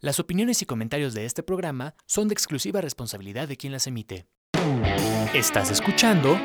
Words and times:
Las 0.00 0.20
opiniones 0.20 0.62
y 0.62 0.64
comentarios 0.64 1.12
de 1.12 1.24
este 1.24 1.42
programa 1.42 1.96
son 2.06 2.28
de 2.28 2.32
exclusiva 2.32 2.80
responsabilidad 2.80 3.48
de 3.48 3.56
quien 3.56 3.72
las 3.72 3.88
emite. 3.88 4.28
Estás 5.34 5.72
escuchando 5.72 6.38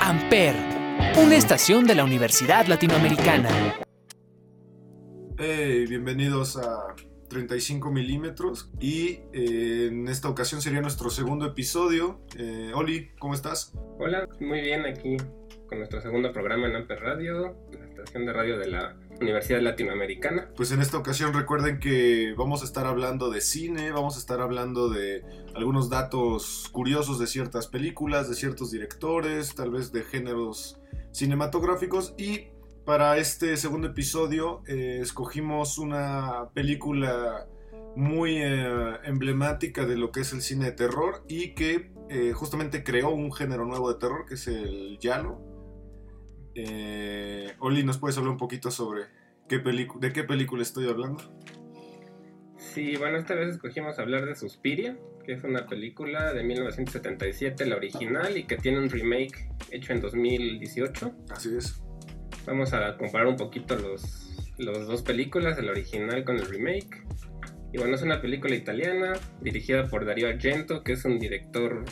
Amper, 0.00 0.54
una 1.22 1.36
estación 1.36 1.84
de 1.84 1.94
la 1.94 2.04
Universidad 2.04 2.66
Latinoamericana. 2.66 3.50
Hey, 5.36 5.84
bienvenidos 5.86 6.56
a 6.56 6.94
35 7.28 7.90
milímetros 7.90 8.70
y 8.80 9.20
eh, 9.34 9.88
en 9.90 10.08
esta 10.08 10.30
ocasión 10.30 10.62
sería 10.62 10.80
nuestro 10.80 11.10
segundo 11.10 11.44
episodio. 11.44 12.22
Eh, 12.38 12.72
Oli, 12.74 13.10
¿cómo 13.18 13.34
estás? 13.34 13.74
Hola, 13.98 14.26
muy 14.40 14.62
bien 14.62 14.86
aquí 14.86 15.18
con 15.68 15.80
nuestro 15.80 16.00
segundo 16.00 16.32
programa 16.32 16.66
en 16.68 16.76
Amper 16.76 17.00
Radio, 17.00 17.58
la 17.78 17.84
estación 17.84 18.24
de 18.24 18.32
radio 18.32 18.58
de 18.58 18.68
la 18.68 18.96
Universidad 19.20 19.60
Latinoamericana. 19.60 20.50
Pues 20.56 20.72
en 20.72 20.80
esta 20.80 20.98
ocasión 20.98 21.32
recuerden 21.32 21.78
que 21.78 22.34
vamos 22.36 22.62
a 22.62 22.64
estar 22.64 22.86
hablando 22.86 23.30
de 23.30 23.40
cine, 23.40 23.92
vamos 23.92 24.16
a 24.16 24.18
estar 24.18 24.40
hablando 24.40 24.88
de 24.88 25.22
algunos 25.54 25.88
datos 25.88 26.68
curiosos 26.72 27.18
de 27.18 27.26
ciertas 27.26 27.66
películas, 27.66 28.28
de 28.28 28.34
ciertos 28.34 28.70
directores, 28.70 29.54
tal 29.54 29.70
vez 29.70 29.92
de 29.92 30.02
géneros 30.02 30.80
cinematográficos 31.12 32.14
y 32.18 32.48
para 32.84 33.16
este 33.16 33.56
segundo 33.56 33.88
episodio 33.88 34.62
eh, 34.66 34.98
escogimos 35.00 35.78
una 35.78 36.50
película 36.52 37.46
muy 37.96 38.38
eh, 38.42 38.98
emblemática 39.04 39.86
de 39.86 39.96
lo 39.96 40.10
que 40.10 40.20
es 40.20 40.32
el 40.32 40.42
cine 40.42 40.66
de 40.66 40.72
terror 40.72 41.24
y 41.28 41.54
que 41.54 41.92
eh, 42.10 42.32
justamente 42.34 42.84
creó 42.84 43.10
un 43.10 43.32
género 43.32 43.64
nuevo 43.64 43.92
de 43.92 43.98
terror 43.98 44.26
que 44.26 44.34
es 44.34 44.46
el 44.48 44.98
Yalo. 44.98 45.53
Eh, 46.54 47.52
Oli, 47.58 47.82
¿nos 47.84 47.98
puedes 47.98 48.16
hablar 48.16 48.32
un 48.32 48.38
poquito 48.38 48.70
sobre 48.70 49.02
qué 49.48 49.58
de 49.58 50.12
qué 50.12 50.24
película 50.24 50.62
estoy 50.62 50.88
hablando? 50.88 51.22
Sí, 52.56 52.96
bueno, 52.96 53.18
esta 53.18 53.34
vez 53.34 53.54
escogimos 53.54 53.98
hablar 53.98 54.24
de 54.26 54.34
Suspiria, 54.34 54.96
que 55.24 55.32
es 55.32 55.44
una 55.44 55.66
película 55.66 56.32
de 56.32 56.42
1977, 56.42 57.66
la 57.66 57.76
original, 57.76 58.36
y 58.36 58.44
que 58.44 58.56
tiene 58.56 58.78
un 58.78 58.90
remake 58.90 59.48
hecho 59.70 59.92
en 59.92 60.00
2018. 60.00 61.12
Así 61.30 61.56
es. 61.56 61.82
Vamos 62.46 62.72
a 62.72 62.96
comparar 62.96 63.26
un 63.26 63.36
poquito 63.36 63.76
los, 63.76 64.52
los 64.58 64.86
dos 64.86 65.02
películas, 65.02 65.58
el 65.58 65.68
original 65.68 66.24
con 66.24 66.36
el 66.36 66.46
remake. 66.46 67.04
Y 67.72 67.78
bueno, 67.78 67.96
es 67.96 68.02
una 68.02 68.20
película 68.20 68.54
italiana 68.54 69.14
dirigida 69.40 69.88
por 69.88 70.04
Dario 70.04 70.28
Argento, 70.28 70.84
que 70.84 70.92
es 70.92 71.04
un 71.04 71.18
director 71.18 71.84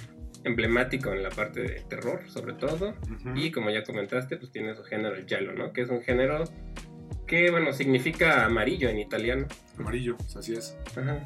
emblemático 0.44 1.12
en 1.12 1.22
la 1.22 1.30
parte 1.30 1.60
de 1.60 1.80
terror, 1.88 2.22
sobre 2.28 2.54
todo. 2.54 2.94
Y 3.34 3.50
como 3.50 3.70
ya 3.70 3.82
comentaste, 3.84 4.36
pues 4.36 4.50
tiene 4.50 4.74
su 4.74 4.82
género 4.84 5.14
el 5.14 5.26
giallo, 5.26 5.52
¿no? 5.52 5.72
Que 5.72 5.82
es 5.82 5.88
un 5.88 6.02
género 6.02 6.44
que, 7.26 7.50
bueno, 7.50 7.72
significa 7.72 8.44
amarillo 8.44 8.88
en 8.88 8.98
italiano. 8.98 9.46
Amarillo, 9.78 10.16
así 10.36 10.54
es. 10.54 10.76
Ajá. 10.96 11.22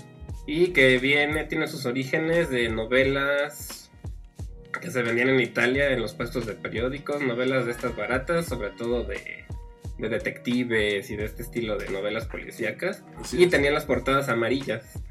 Y 0.46 0.68
que 0.68 0.98
viene, 0.98 1.44
tiene 1.44 1.66
sus 1.66 1.86
orígenes 1.86 2.50
de 2.50 2.68
novelas 2.68 3.90
que 4.80 4.90
se 4.90 5.02
vendían 5.02 5.30
en 5.30 5.40
Italia 5.40 5.90
en 5.90 6.00
los 6.00 6.14
puestos 6.14 6.46
de 6.46 6.52
periódicos, 6.52 7.22
novelas 7.22 7.64
de 7.64 7.72
estas 7.72 7.96
baratas, 7.96 8.46
sobre 8.46 8.70
todo 8.70 9.04
de, 9.04 9.44
de 9.98 10.08
detectives 10.08 11.10
y 11.10 11.16
de 11.16 11.24
este 11.24 11.42
estilo 11.42 11.76
de 11.78 11.88
novelas 11.90 12.26
policíacas. 12.26 13.02
y 13.32 13.46
tenían 13.46 13.74
las 13.74 13.84
portadas 13.84 14.28
amarillas. 14.28 15.02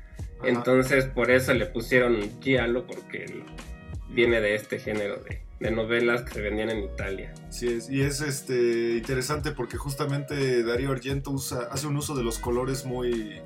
Entonces 0.44 1.06
por 1.06 1.32
eso 1.32 1.54
le 1.54 1.66
pusieron 1.66 2.20
giallo 2.42 2.86
porque 2.86 3.26
viene 4.16 4.40
de 4.40 4.56
este 4.56 4.80
género 4.80 5.22
de, 5.60 5.72
novelas 5.72 6.22
que 6.24 6.34
se 6.34 6.42
vendían 6.42 6.70
en 6.70 6.84
Italia. 6.84 7.34
Sí, 7.50 7.68
es, 7.68 7.90
y 7.90 8.02
es 8.02 8.22
este 8.22 8.98
interesante 8.98 9.52
porque 9.52 9.78
justamente 9.78 10.64
Darío 10.64 10.92
Argento 10.92 11.32
usa, 11.32 11.68
hace 11.72 11.88
un 11.88 11.98
uso 11.98 12.16
de 12.16 12.24
los 12.24 12.40
colores 12.40 12.86
muy, 12.86 13.42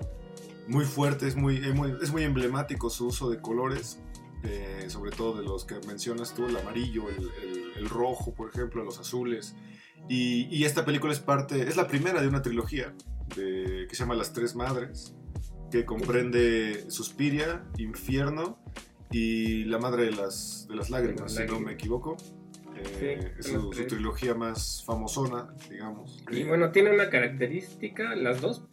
muy 0.67 0.85
fuertes, 0.85 1.35
muy, 1.35 1.61
es 2.01 2.11
muy 2.11 2.23
emblemático 2.23 2.89
su 2.89 3.07
uso 3.07 3.29
de 3.29 3.41
colores, 3.41 3.99
eh, 4.43 4.85
sobre 4.87 5.11
todo 5.11 5.39
de 5.39 5.43
los 5.43 5.65
que 5.65 5.75
mencionas 5.87 6.35
tú, 6.35 6.45
el 6.45 6.57
amarillo, 6.57 7.05
el, 7.09 7.89
rojo, 7.89 8.33
por 8.35 8.49
ejemplo, 8.49 8.83
los 8.83 8.99
azules. 8.99 9.55
Y, 10.09 10.47
y, 10.55 10.65
esta 10.65 10.85
película 10.85 11.13
es 11.13 11.19
parte, 11.19 11.61
es 11.61 11.77
la 11.77 11.87
primera 11.87 12.21
de 12.21 12.27
una 12.27 12.41
trilogía 12.41 12.93
de, 13.35 13.85
que 13.87 13.95
se 13.95 14.03
llama 14.03 14.15
Las 14.15 14.33
Tres 14.33 14.55
Madres, 14.55 15.15
que 15.71 15.85
comprende 15.85 16.89
Suspiria, 16.89 17.63
Infierno 17.77 18.59
y 19.11 19.65
La 19.65 19.77
Madre 19.77 20.05
de 20.05 20.11
las, 20.11 20.67
de 20.69 20.75
las 20.75 20.89
Lágrimas, 20.89 21.33
si 21.33 21.45
no 21.45 21.59
me 21.59 21.73
equivoco. 21.73 22.17
Eh, 23.01 23.33
es 23.37 23.47
su, 23.47 23.69
trilogía 23.69 24.33
más 24.33 24.83
famosona, 24.85 25.53
digamos. 25.69 26.23
Y 26.31 26.43
bueno, 26.43 26.71
tiene 26.71 26.91
una 26.91 27.09
característica, 27.09 28.15
las 28.15 28.41
dos, 28.41 28.63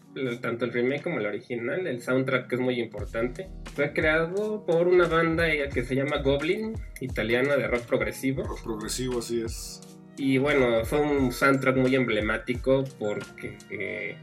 tanto 0.41 0.65
el 0.65 0.73
remake 0.73 1.03
como 1.03 1.19
el 1.19 1.27
original, 1.27 1.87
el 1.87 2.01
soundtrack 2.01 2.49
que 2.49 2.55
es 2.57 2.61
muy 2.61 2.81
importante. 2.81 3.49
Fue 3.75 3.93
creado 3.93 4.65
por 4.65 4.89
una 4.89 5.09
banda 5.09 5.47
que 5.73 5.85
se 5.85 5.95
llama 5.95 6.19
Goblin, 6.19 6.75
italiana 7.01 7.57
de 7.57 7.67
rock 7.67 7.83
progresivo. 7.83 8.45
Rock 8.45 8.63
progresivo, 8.63 9.19
así 9.19 9.43
es. 9.43 9.81
Y 10.17 10.39
bueno, 10.39 10.85
fue 10.85 11.01
un 11.01 11.33
soundtrack 11.33 11.77
muy 11.77 11.95
emblemático 11.95 12.85
porque 12.99 13.59
eh, 13.71 14.17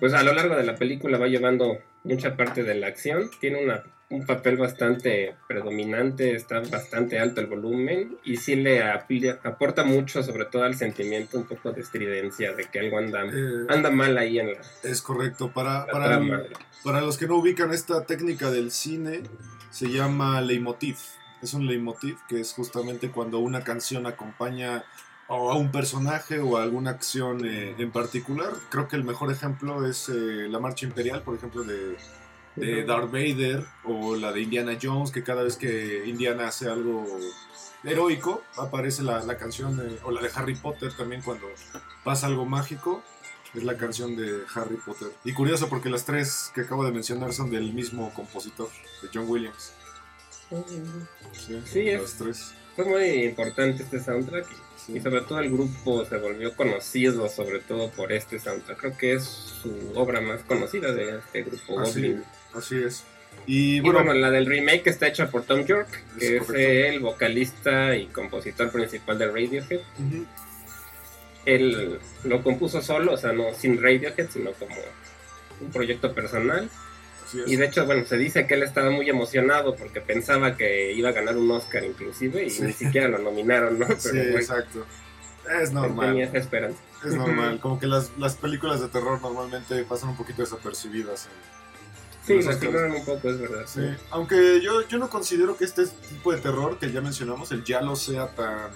pues 0.00 0.12
a 0.12 0.22
lo 0.22 0.32
largo 0.32 0.56
de 0.56 0.64
la 0.64 0.74
película 0.74 1.18
va 1.18 1.28
llevando 1.28 1.78
mucha 2.04 2.36
parte 2.36 2.64
de 2.64 2.74
la 2.74 2.88
acción. 2.88 3.30
Tiene 3.40 3.62
una 3.62 3.84
un 4.08 4.24
papel 4.24 4.56
bastante 4.56 5.34
predominante, 5.48 6.36
está 6.36 6.60
bastante 6.60 7.18
alto 7.18 7.40
el 7.40 7.48
volumen 7.48 8.18
y 8.24 8.36
sí 8.36 8.54
le 8.54 8.82
aporta 8.82 9.82
mucho, 9.82 10.22
sobre 10.22 10.44
todo 10.44 10.62
al 10.62 10.76
sentimiento 10.76 11.38
un 11.38 11.44
poco 11.44 11.72
de 11.72 11.80
estridencia, 11.80 12.52
de 12.52 12.66
que 12.66 12.78
algo 12.78 12.98
anda, 12.98 13.24
eh, 13.24 13.66
anda 13.68 13.90
mal 13.90 14.16
ahí 14.16 14.38
en 14.38 14.52
la. 14.52 14.60
Es 14.84 15.02
correcto. 15.02 15.50
Para, 15.50 15.86
para, 15.86 16.20
para, 16.84 17.00
los 17.00 17.18
que 17.18 17.26
no 17.26 17.36
ubican 17.36 17.72
esta 17.72 18.04
técnica 18.04 18.50
del 18.50 18.70
cine, 18.70 19.22
se 19.70 19.88
llama 19.88 20.40
leitmotiv. 20.40 20.98
Es 21.42 21.52
un 21.54 21.66
leitmotiv 21.66 22.16
que 22.28 22.40
es 22.40 22.52
justamente 22.52 23.10
cuando 23.10 23.40
una 23.40 23.62
canción 23.62 24.06
acompaña 24.06 24.84
a 25.28 25.34
un 25.34 25.72
personaje 25.72 26.38
o 26.38 26.56
a 26.56 26.62
alguna 26.62 26.90
acción 26.92 27.44
eh, 27.44 27.74
en 27.76 27.90
particular. 27.90 28.52
Creo 28.70 28.86
que 28.86 28.94
el 28.94 29.02
mejor 29.02 29.32
ejemplo 29.32 29.84
es 29.84 30.08
eh, 30.08 30.46
la 30.48 30.60
Marcha 30.60 30.86
Imperial, 30.86 31.22
por 31.22 31.34
ejemplo, 31.34 31.64
de 31.64 31.96
de 32.56 32.84
Darth 32.84 33.10
Vader 33.10 33.64
o 33.84 34.16
la 34.16 34.32
de 34.32 34.42
Indiana 34.42 34.76
Jones, 34.80 35.10
que 35.10 35.22
cada 35.22 35.42
vez 35.42 35.56
que 35.56 36.04
Indiana 36.06 36.48
hace 36.48 36.68
algo 36.68 37.06
heroico, 37.84 38.42
aparece 38.56 39.02
la, 39.02 39.22
la 39.22 39.36
canción, 39.36 39.98
o 40.02 40.10
la 40.10 40.20
de 40.20 40.30
Harry 40.34 40.56
Potter 40.56 40.92
también 40.96 41.22
cuando 41.22 41.46
pasa 42.02 42.26
algo 42.26 42.44
mágico, 42.44 43.02
es 43.54 43.64
la 43.64 43.76
canción 43.76 44.16
de 44.16 44.42
Harry 44.54 44.76
Potter. 44.76 45.08
Y 45.24 45.32
curioso 45.32 45.68
porque 45.68 45.88
las 45.88 46.04
tres 46.04 46.50
que 46.54 46.62
acabo 46.62 46.84
de 46.84 46.92
mencionar 46.92 47.32
son 47.32 47.50
del 47.50 47.72
mismo 47.72 48.12
compositor, 48.12 48.68
de 49.02 49.08
John 49.12 49.28
Williams. 49.28 49.72
Sí, 51.64 51.88
es, 51.88 52.14
tres. 52.14 52.54
Fue 52.74 52.84
muy 52.84 53.24
importante 53.24 53.82
este 53.82 54.00
soundtrack 54.00 54.46
y 54.88 55.00
sobre 55.00 55.22
todo 55.22 55.40
el 55.40 55.50
grupo 55.50 56.04
se 56.04 56.18
volvió 56.18 56.54
conocido 56.54 57.28
sobre 57.28 57.60
todo 57.60 57.90
por 57.90 58.12
este 58.12 58.38
soundtrack. 58.38 58.78
Creo 58.78 58.98
que 58.98 59.12
es 59.14 59.24
su 59.24 59.92
obra 59.94 60.20
más 60.20 60.42
conocida 60.42 60.92
de 60.92 61.18
este 61.18 61.42
grupo 61.42 61.80
Goblin. 61.80 62.22
Así 62.54 62.82
es. 62.82 63.04
Y 63.46 63.80
bueno, 63.80 64.12
la 64.12 64.30
del 64.30 64.46
remake 64.46 64.88
está 64.88 65.06
hecha 65.06 65.30
por 65.30 65.44
Tom 65.44 65.64
York, 65.64 65.88
que 66.18 66.38
es, 66.38 66.50
el 66.50 67.00
vocalista 67.00 67.94
y 67.94 68.06
compositor 68.06 68.70
principal 68.70 69.18
de 69.18 69.26
Radiohead. 69.26 69.80
Él 71.44 72.00
lo 72.24 72.42
compuso 72.42 72.82
solo, 72.82 73.12
o 73.12 73.16
sea, 73.16 73.32
no 73.32 73.54
sin 73.54 73.80
Radiohead, 73.80 74.30
sino 74.30 74.52
como 74.52 74.74
un 75.60 75.70
proyecto 75.70 76.12
personal. 76.12 76.68
Y 77.46 77.56
de 77.56 77.66
hecho, 77.66 77.84
bueno, 77.86 78.04
se 78.06 78.16
dice 78.16 78.46
que 78.46 78.54
él 78.54 78.62
estaba 78.62 78.90
muy 78.90 79.08
emocionado 79.08 79.74
porque 79.74 80.00
pensaba 80.00 80.56
que 80.56 80.92
iba 80.92 81.08
a 81.08 81.12
ganar 81.12 81.36
un 81.36 81.50
Oscar 81.50 81.84
inclusive 81.84 82.44
y 82.44 82.60
ni 82.60 82.72
siquiera 82.72 83.08
lo 83.08 83.18
nominaron, 83.18 83.78
¿no? 83.78 83.86
sí, 83.98 84.18
exacto. 84.18 84.86
Es 85.60 85.72
normal. 85.72 86.08
Tenía 86.08 86.24
esa 86.26 86.38
esperanza. 86.38 86.78
Es 87.04 87.14
normal, 87.14 87.58
como 87.62 87.78
que 87.78 87.86
las, 87.86 88.10
las 88.18 88.36
películas 88.36 88.80
de 88.80 88.88
terror 88.88 89.20
normalmente 89.20 89.82
pasan 89.84 90.10
un 90.10 90.16
poquito 90.16 90.42
desapercibidas 90.42 91.26
en, 91.26 91.56
Sí, 92.26 92.34
lo 92.34 92.86
un 92.86 93.04
poco, 93.04 93.30
es 93.30 93.40
verdad. 93.40 93.64
Sí. 93.66 93.82
Aunque 94.10 94.60
yo, 94.60 94.86
yo 94.88 94.98
no 94.98 95.08
considero 95.08 95.56
que 95.56 95.64
este 95.64 95.86
tipo 95.86 96.32
de 96.32 96.40
terror 96.40 96.78
que 96.78 96.90
ya 96.90 97.00
mencionamos, 97.00 97.52
el 97.52 97.62
ya 97.62 97.80
lo 97.80 97.94
sea 97.94 98.28
tan, 98.34 98.70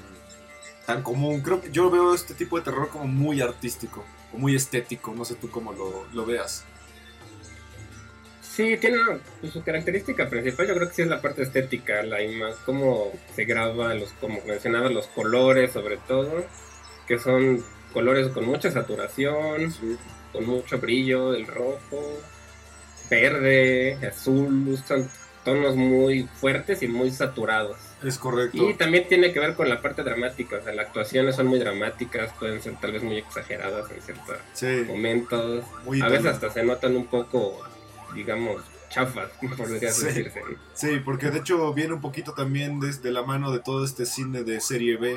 tan 0.86 1.02
común. 1.02 1.40
Creo 1.40 1.60
que 1.60 1.72
yo 1.72 1.90
veo 1.90 2.14
este 2.14 2.34
tipo 2.34 2.58
de 2.58 2.62
terror 2.62 2.88
como 2.90 3.06
muy 3.06 3.40
artístico, 3.40 4.04
o 4.32 4.38
muy 4.38 4.54
estético. 4.54 5.12
No 5.14 5.24
sé 5.24 5.34
tú 5.34 5.50
cómo 5.50 5.72
lo, 5.72 6.06
lo 6.12 6.24
veas. 6.24 6.64
Sí, 8.40 8.76
tiene 8.76 8.98
pues, 9.40 9.52
su 9.52 9.62
característica 9.62 10.28
principal, 10.28 10.66
yo 10.66 10.74
creo 10.74 10.88
que 10.88 10.94
sí 10.94 11.02
es 11.02 11.08
la 11.08 11.22
parte 11.22 11.42
estética, 11.42 12.02
la 12.02 12.22
imagen, 12.22 12.56
cómo 12.66 13.12
se 13.34 13.44
graba, 13.44 13.94
los, 13.94 14.12
como 14.14 14.40
mencionaba, 14.44 14.90
los 14.90 15.06
colores 15.06 15.72
sobre 15.72 15.96
todo, 15.96 16.44
que 17.06 17.18
son 17.18 17.64
colores 17.92 18.28
con 18.28 18.44
mucha 18.44 18.70
saturación, 18.70 19.72
con 20.32 20.46
mucho 20.46 20.78
brillo, 20.78 21.32
el 21.34 21.46
rojo, 21.46 22.20
verde, 23.10 23.98
azul, 24.06 24.78
son 24.86 25.08
tonos 25.44 25.74
muy 25.76 26.28
fuertes 26.40 26.82
y 26.82 26.88
muy 26.88 27.10
saturados. 27.10 27.76
Es 28.02 28.16
correcto. 28.18 28.68
Y 28.70 28.74
también 28.74 29.08
tiene 29.08 29.32
que 29.32 29.40
ver 29.40 29.54
con 29.54 29.68
la 29.68 29.82
parte 29.82 30.02
dramática, 30.02 30.56
o 30.58 30.62
sea, 30.62 30.72
las 30.72 30.86
actuaciones 30.86 31.36
son 31.36 31.46
muy 31.48 31.58
dramáticas, 31.58 32.32
pueden 32.38 32.62
ser 32.62 32.76
tal 32.80 32.92
vez 32.92 33.02
muy 33.02 33.16
exageradas 33.18 33.90
en 33.90 34.00
ciertos 34.00 34.86
momentos. 34.86 35.64
a 36.02 36.08
veces 36.08 36.26
hasta 36.26 36.50
se 36.50 36.62
notan 36.62 36.96
un 36.96 37.06
poco 37.06 37.58
digamos, 38.14 38.62
chafas, 38.88 39.30
podría 39.56 39.92
Sí. 39.92 40.04
decirse. 40.06 40.42
Sí, 40.74 41.00
porque 41.04 41.30
de 41.30 41.38
hecho 41.38 41.72
viene 41.72 41.92
un 41.94 42.00
poquito 42.00 42.32
también 42.32 42.80
desde 42.80 43.12
la 43.12 43.22
mano 43.22 43.52
de 43.52 43.60
todo 43.60 43.84
este 43.84 44.04
cine 44.04 44.42
de 44.42 44.60
serie 44.60 44.96
B. 44.96 45.16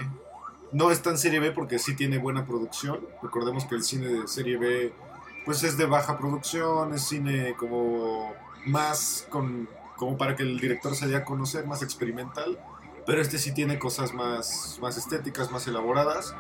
No 0.72 0.92
es 0.92 1.02
tan 1.02 1.18
serie 1.18 1.40
B 1.40 1.52
porque 1.52 1.80
sí 1.80 1.96
tiene 1.96 2.18
buena 2.20 2.46
producción. 2.46 3.00
Recordemos 3.24 3.66
que 3.66 3.76
el 3.76 3.84
cine 3.84 4.08
de 4.08 4.28
serie 4.28 4.58
B 4.58 4.94
pues 5.46 5.64
es 5.64 5.78
de 5.78 5.86
baja 5.86 6.18
producción, 6.18 6.94
es 6.94 7.04
cine 7.04 7.56
como 7.58 8.34
más 8.66 9.28
con 9.30 9.68
como 9.96 10.18
para 10.18 10.36
que 10.36 10.44
el 10.44 10.60
director 10.60 10.96
se 10.96 11.08
dé 11.08 11.16
a 11.16 11.24
conocer, 11.24 11.66
más 11.66 11.82
experimental. 11.82 12.58
Pero 13.06 13.22
este 13.22 13.38
sí 13.38 13.54
tiene 13.54 13.80
cosas 13.80 14.14
más, 14.14 14.78
más 14.82 14.98
estéticas, 14.98 15.52
más 15.52 15.68
elaboradas. 15.68 16.36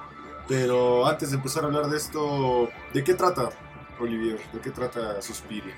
Pero 0.48 1.08
antes 1.08 1.32
de 1.32 1.38
empezar 1.38 1.64
a 1.64 1.68
hablar 1.68 1.88
de 1.88 1.98
esto, 1.98 2.70
¿de 2.94 3.04
qué 3.04 3.14
trata, 3.14 3.50
Olivier? 4.00 4.40
¿De 4.52 4.60
qué 4.60 4.72
trata 4.72 5.22
Suspiria? 5.22 5.74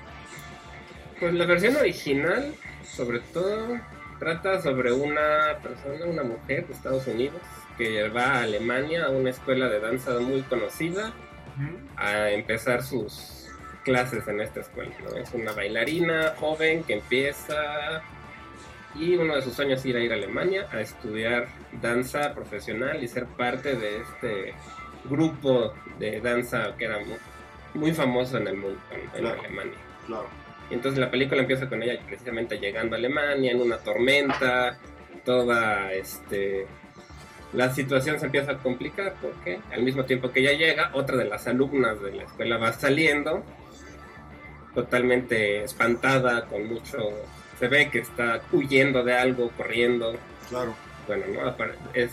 Pues 1.20 1.34
la 1.34 1.46
versión 1.46 1.76
original, 1.76 2.54
sobre 2.84 3.20
todo, 3.20 3.78
trata 4.18 4.60
sobre 4.62 4.92
una 4.92 5.58
persona, 5.62 6.06
una 6.06 6.24
mujer 6.24 6.66
de 6.66 6.72
Estados 6.72 7.06
Unidos, 7.06 7.40
que 7.78 8.08
va 8.08 8.38
a 8.38 8.42
Alemania 8.42 9.06
a 9.06 9.10
una 9.10 9.30
escuela 9.30 9.68
de 9.68 9.80
danza 9.80 10.18
muy 10.18 10.42
conocida 10.42 11.12
a 11.96 12.30
empezar 12.30 12.82
sus 12.82 13.48
clases 13.84 14.26
en 14.28 14.40
esta 14.40 14.60
escuela. 14.60 14.92
¿no? 15.04 15.16
Es 15.16 15.32
una 15.32 15.52
bailarina 15.52 16.34
joven 16.38 16.82
que 16.84 16.94
empieza 16.94 18.02
y 18.94 19.14
uno 19.14 19.36
de 19.36 19.42
sus 19.42 19.52
sueños 19.54 19.80
es 19.80 19.86
ir 19.86 19.96
a 19.96 20.00
ir 20.00 20.10
a 20.12 20.14
Alemania 20.16 20.66
a 20.72 20.80
estudiar 20.80 21.48
danza 21.80 22.34
profesional 22.34 23.02
y 23.02 23.08
ser 23.08 23.26
parte 23.26 23.76
de 23.76 23.98
este 24.00 24.54
grupo 25.04 25.74
de 25.98 26.20
danza 26.20 26.74
que 26.76 26.86
era 26.86 26.98
muy, 26.98 27.16
muy 27.74 27.92
famoso 27.92 28.38
en 28.38 28.48
el 28.48 28.56
mundo, 28.56 28.80
en, 28.90 29.00
en 29.00 29.08
Claro. 29.10 29.40
Alemania. 29.40 29.78
Claro. 30.06 30.26
Y 30.70 30.74
entonces 30.74 30.98
la 30.98 31.10
película 31.10 31.42
empieza 31.42 31.68
con 31.68 31.82
ella 31.82 32.00
precisamente 32.06 32.58
llegando 32.58 32.96
a 32.96 32.98
Alemania 32.98 33.52
en 33.52 33.60
una 33.60 33.78
tormenta, 33.78 34.78
toda 35.24 35.92
este 35.92 36.66
la 37.52 37.72
situación 37.72 38.18
se 38.18 38.26
empieza 38.26 38.52
a 38.52 38.58
complicar 38.58 39.14
porque 39.22 39.60
al 39.72 39.82
mismo 39.82 40.04
tiempo 40.04 40.30
que 40.30 40.40
ella 40.40 40.52
llega, 40.52 40.90
otra 40.94 41.16
de 41.16 41.24
las 41.26 41.46
alumnas 41.46 42.00
de 42.02 42.12
la 42.12 42.22
escuela 42.24 42.56
va 42.58 42.72
saliendo 42.72 43.42
totalmente 44.74 45.64
espantada, 45.64 46.46
con 46.46 46.66
mucho 46.66 46.98
se 47.58 47.68
ve 47.68 47.88
que 47.90 48.00
está 48.00 48.42
huyendo 48.52 49.02
de 49.02 49.14
algo, 49.14 49.50
corriendo. 49.56 50.14
Claro. 50.50 50.74
Bueno, 51.06 51.24
¿no? 51.32 51.54
Es- 51.94 52.12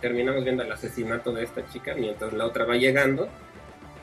terminamos 0.00 0.42
viendo 0.44 0.62
el 0.64 0.72
asesinato 0.72 1.32
de 1.32 1.44
esta 1.44 1.66
chica 1.68 1.94
mientras 1.94 2.32
la 2.32 2.44
otra 2.44 2.64
va 2.64 2.74
llegando 2.76 3.28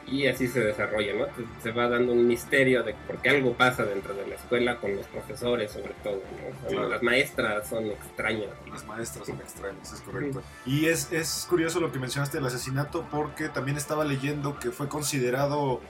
y 0.08 0.28
así 0.28 0.48
se 0.48 0.62
desarrolla, 0.62 1.14
¿no? 1.14 1.26
Se 1.62 1.72
va 1.72 1.90
dando 1.90 2.14
un 2.14 2.28
misterio 2.28 2.84
de 2.84 2.94
por 2.94 3.18
qué 3.18 3.30
algo 3.30 3.54
pasa 3.54 3.84
dentro 3.84 4.14
de 4.14 4.26
la 4.26 4.36
escuela 4.36 4.78
con 4.78 4.96
los 4.96 5.06
profesores, 5.08 5.72
sobre 5.72 5.94
todo, 6.04 6.16
¿no? 6.16 6.68
Claro. 6.70 6.90
Las 6.90 7.04
maestras 7.04 7.68
son 7.68 7.88
extrañas. 7.88 8.50
Las 8.72 8.86
maestras 8.86 9.28
son 9.28 9.36
extrañas, 9.38 9.94
es 9.94 10.02
correcto. 10.02 10.42
Y 10.66 10.86
es, 10.86 11.12
es 11.12 11.46
curioso 11.50 11.80
lo 11.80 11.92
que 11.92 12.00
mencionaste 12.00 12.38
del 12.38 12.48
asesinato 12.48 13.06
porque 13.12 13.50
también 13.50 13.78
estaba 13.78 14.06
leyendo 14.06 14.58
que 14.60 14.72
fue 14.72 14.88
considerado 14.88 15.82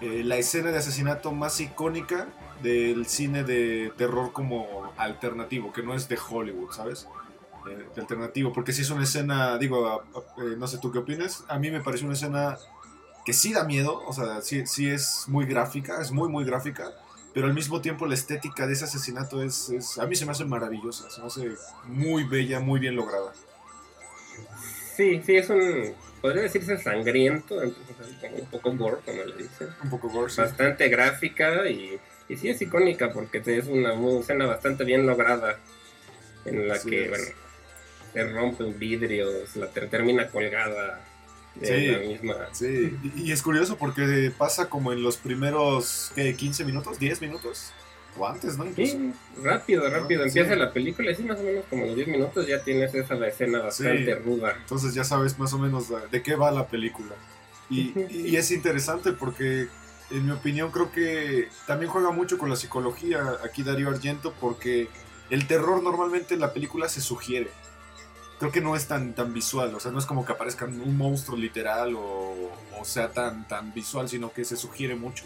eh, 0.00 0.22
la 0.24 0.36
escena 0.36 0.70
de 0.70 0.78
asesinato 0.78 1.32
más 1.32 1.60
icónica 1.60 2.28
del 2.62 3.06
cine 3.06 3.44
de 3.44 3.92
terror 3.96 4.32
como 4.32 4.92
alternativo, 4.96 5.72
que 5.72 5.82
no 5.82 5.94
es 5.94 6.08
de 6.08 6.18
Hollywood, 6.18 6.72
¿sabes? 6.72 7.06
Eh, 7.68 7.86
de 7.94 8.00
alternativo, 8.00 8.52
porque 8.52 8.72
sí 8.72 8.82
es 8.82 8.90
una 8.90 9.04
escena, 9.04 9.58
digo, 9.58 10.02
eh, 10.38 10.54
no 10.56 10.66
sé 10.66 10.78
tú 10.78 10.90
qué 10.92 10.98
opinas, 10.98 11.44
a 11.48 11.58
mí 11.58 11.70
me 11.70 11.80
pareció 11.80 12.06
una 12.06 12.14
escena 12.14 12.56
que 13.28 13.34
sí 13.34 13.52
da 13.52 13.62
miedo, 13.64 14.02
o 14.06 14.12
sea, 14.14 14.40
sí, 14.40 14.66
sí 14.66 14.88
es 14.88 15.24
muy 15.26 15.44
gráfica, 15.44 16.00
es 16.00 16.10
muy, 16.10 16.30
muy 16.30 16.46
gráfica, 16.46 16.94
pero 17.34 17.46
al 17.46 17.52
mismo 17.52 17.82
tiempo 17.82 18.06
la 18.06 18.14
estética 18.14 18.66
de 18.66 18.72
ese 18.72 18.84
asesinato 18.84 19.42
es, 19.42 19.68
es- 19.68 19.98
a 19.98 20.06
mí 20.06 20.16
se 20.16 20.24
me 20.24 20.32
hace 20.32 20.46
maravillosa, 20.46 21.10
se 21.10 21.20
me 21.20 21.26
hace 21.26 21.50
muy 21.84 22.24
bella, 22.24 22.58
muy 22.60 22.80
bien 22.80 22.96
lograda. 22.96 23.34
Sí, 24.96 25.20
sí, 25.26 25.36
es 25.36 25.50
un, 25.50 25.92
podría 26.22 26.44
decirse 26.44 26.78
sangriento, 26.78 27.56
un 27.58 28.46
poco 28.50 28.72
gore, 28.76 28.96
como 29.04 29.22
le 29.24 29.36
dicen. 29.36 29.68
Un 29.84 29.90
poco 29.90 30.08
gore, 30.08 30.30
sí. 30.30 30.40
Bastante 30.40 30.88
gráfica 30.88 31.68
y, 31.68 32.00
y 32.30 32.36
sí 32.38 32.48
es 32.48 32.62
icónica 32.62 33.12
porque 33.12 33.42
es 33.44 33.66
una 33.66 33.92
escena 34.18 34.46
bastante 34.46 34.84
bien 34.84 35.06
lograda 35.06 35.58
en 36.46 36.66
la 36.66 36.80
que, 36.80 37.04
es. 37.04 37.08
bueno, 37.10 37.24
se 38.14 38.24
rompen 38.32 38.78
vidrios, 38.78 39.54
la 39.56 39.66
ter- 39.68 39.90
termina 39.90 40.28
colgada 40.28 41.04
Sí. 41.62 41.86
la 41.88 41.98
misma. 41.98 42.34
Sí, 42.52 42.96
y, 43.16 43.22
y 43.28 43.32
es 43.32 43.42
curioso 43.42 43.76
porque 43.76 44.32
pasa 44.36 44.68
como 44.68 44.92
en 44.92 45.02
los 45.02 45.16
primeros, 45.16 46.12
¿qué? 46.14 46.36
¿15 46.36 46.64
minutos? 46.64 46.98
¿10 47.00 47.20
minutos? 47.20 47.72
O 48.18 48.26
antes, 48.26 48.56
¿no? 48.58 48.66
Incluso. 48.66 48.92
Sí, 48.92 49.12
rápido, 49.42 49.88
rápido. 49.88 50.22
Ah, 50.22 50.26
Empieza 50.26 50.52
sí. 50.54 50.58
la 50.58 50.72
película 50.72 51.10
y 51.10 51.14
sí, 51.14 51.22
más 51.22 51.38
o 51.38 51.42
menos 51.42 51.64
como 51.70 51.86
los 51.86 51.94
10 51.94 52.08
minutos 52.08 52.46
ya 52.46 52.62
tienes 52.64 52.92
esa 52.94 53.14
escena 53.26 53.60
bastante 53.60 54.04
Sí. 54.16 54.22
ruda. 54.24 54.56
Entonces 54.58 54.94
ya 54.94 55.04
sabes 55.04 55.38
más 55.38 55.52
o 55.52 55.58
menos 55.58 55.86
de, 56.10 56.22
qué 56.22 56.34
va 56.34 56.50
la 56.50 56.66
película. 56.66 57.14
Y, 57.70 57.92
y 58.10 58.36
es 58.36 58.50
interesante 58.50 59.12
porque, 59.12 59.68
en 60.10 60.26
mi 60.26 60.32
opinión, 60.32 60.70
creo 60.72 60.90
que 60.90 61.48
también 61.66 61.90
juega 61.92 62.10
mucho 62.10 62.38
con 62.38 62.48
la 62.50 62.56
psicología 62.56 63.22
aquí 63.44 63.62
Darío 63.62 63.88
Argento 63.90 64.34
porque 64.40 64.88
el 65.30 65.46
terror 65.46 65.82
normalmente 65.82 66.34
en 66.34 66.40
la 66.40 66.52
película 66.52 66.88
se 66.88 67.00
sugiere. 67.00 67.50
Creo 68.38 68.52
que 68.52 68.60
no 68.60 68.76
es 68.76 68.86
tan, 68.86 69.14
tan 69.14 69.32
visual, 69.34 69.74
o 69.74 69.80
sea, 69.80 69.90
no 69.90 69.98
es 69.98 70.06
como 70.06 70.24
que 70.24 70.32
aparezca 70.32 70.64
un 70.64 70.96
monstruo 70.96 71.36
literal 71.36 71.94
o, 71.96 72.52
o 72.78 72.84
sea 72.84 73.08
tan, 73.08 73.48
tan 73.48 73.72
visual, 73.74 74.08
sino 74.08 74.32
que 74.32 74.44
se 74.44 74.56
sugiere 74.56 74.94
mucho. 74.94 75.24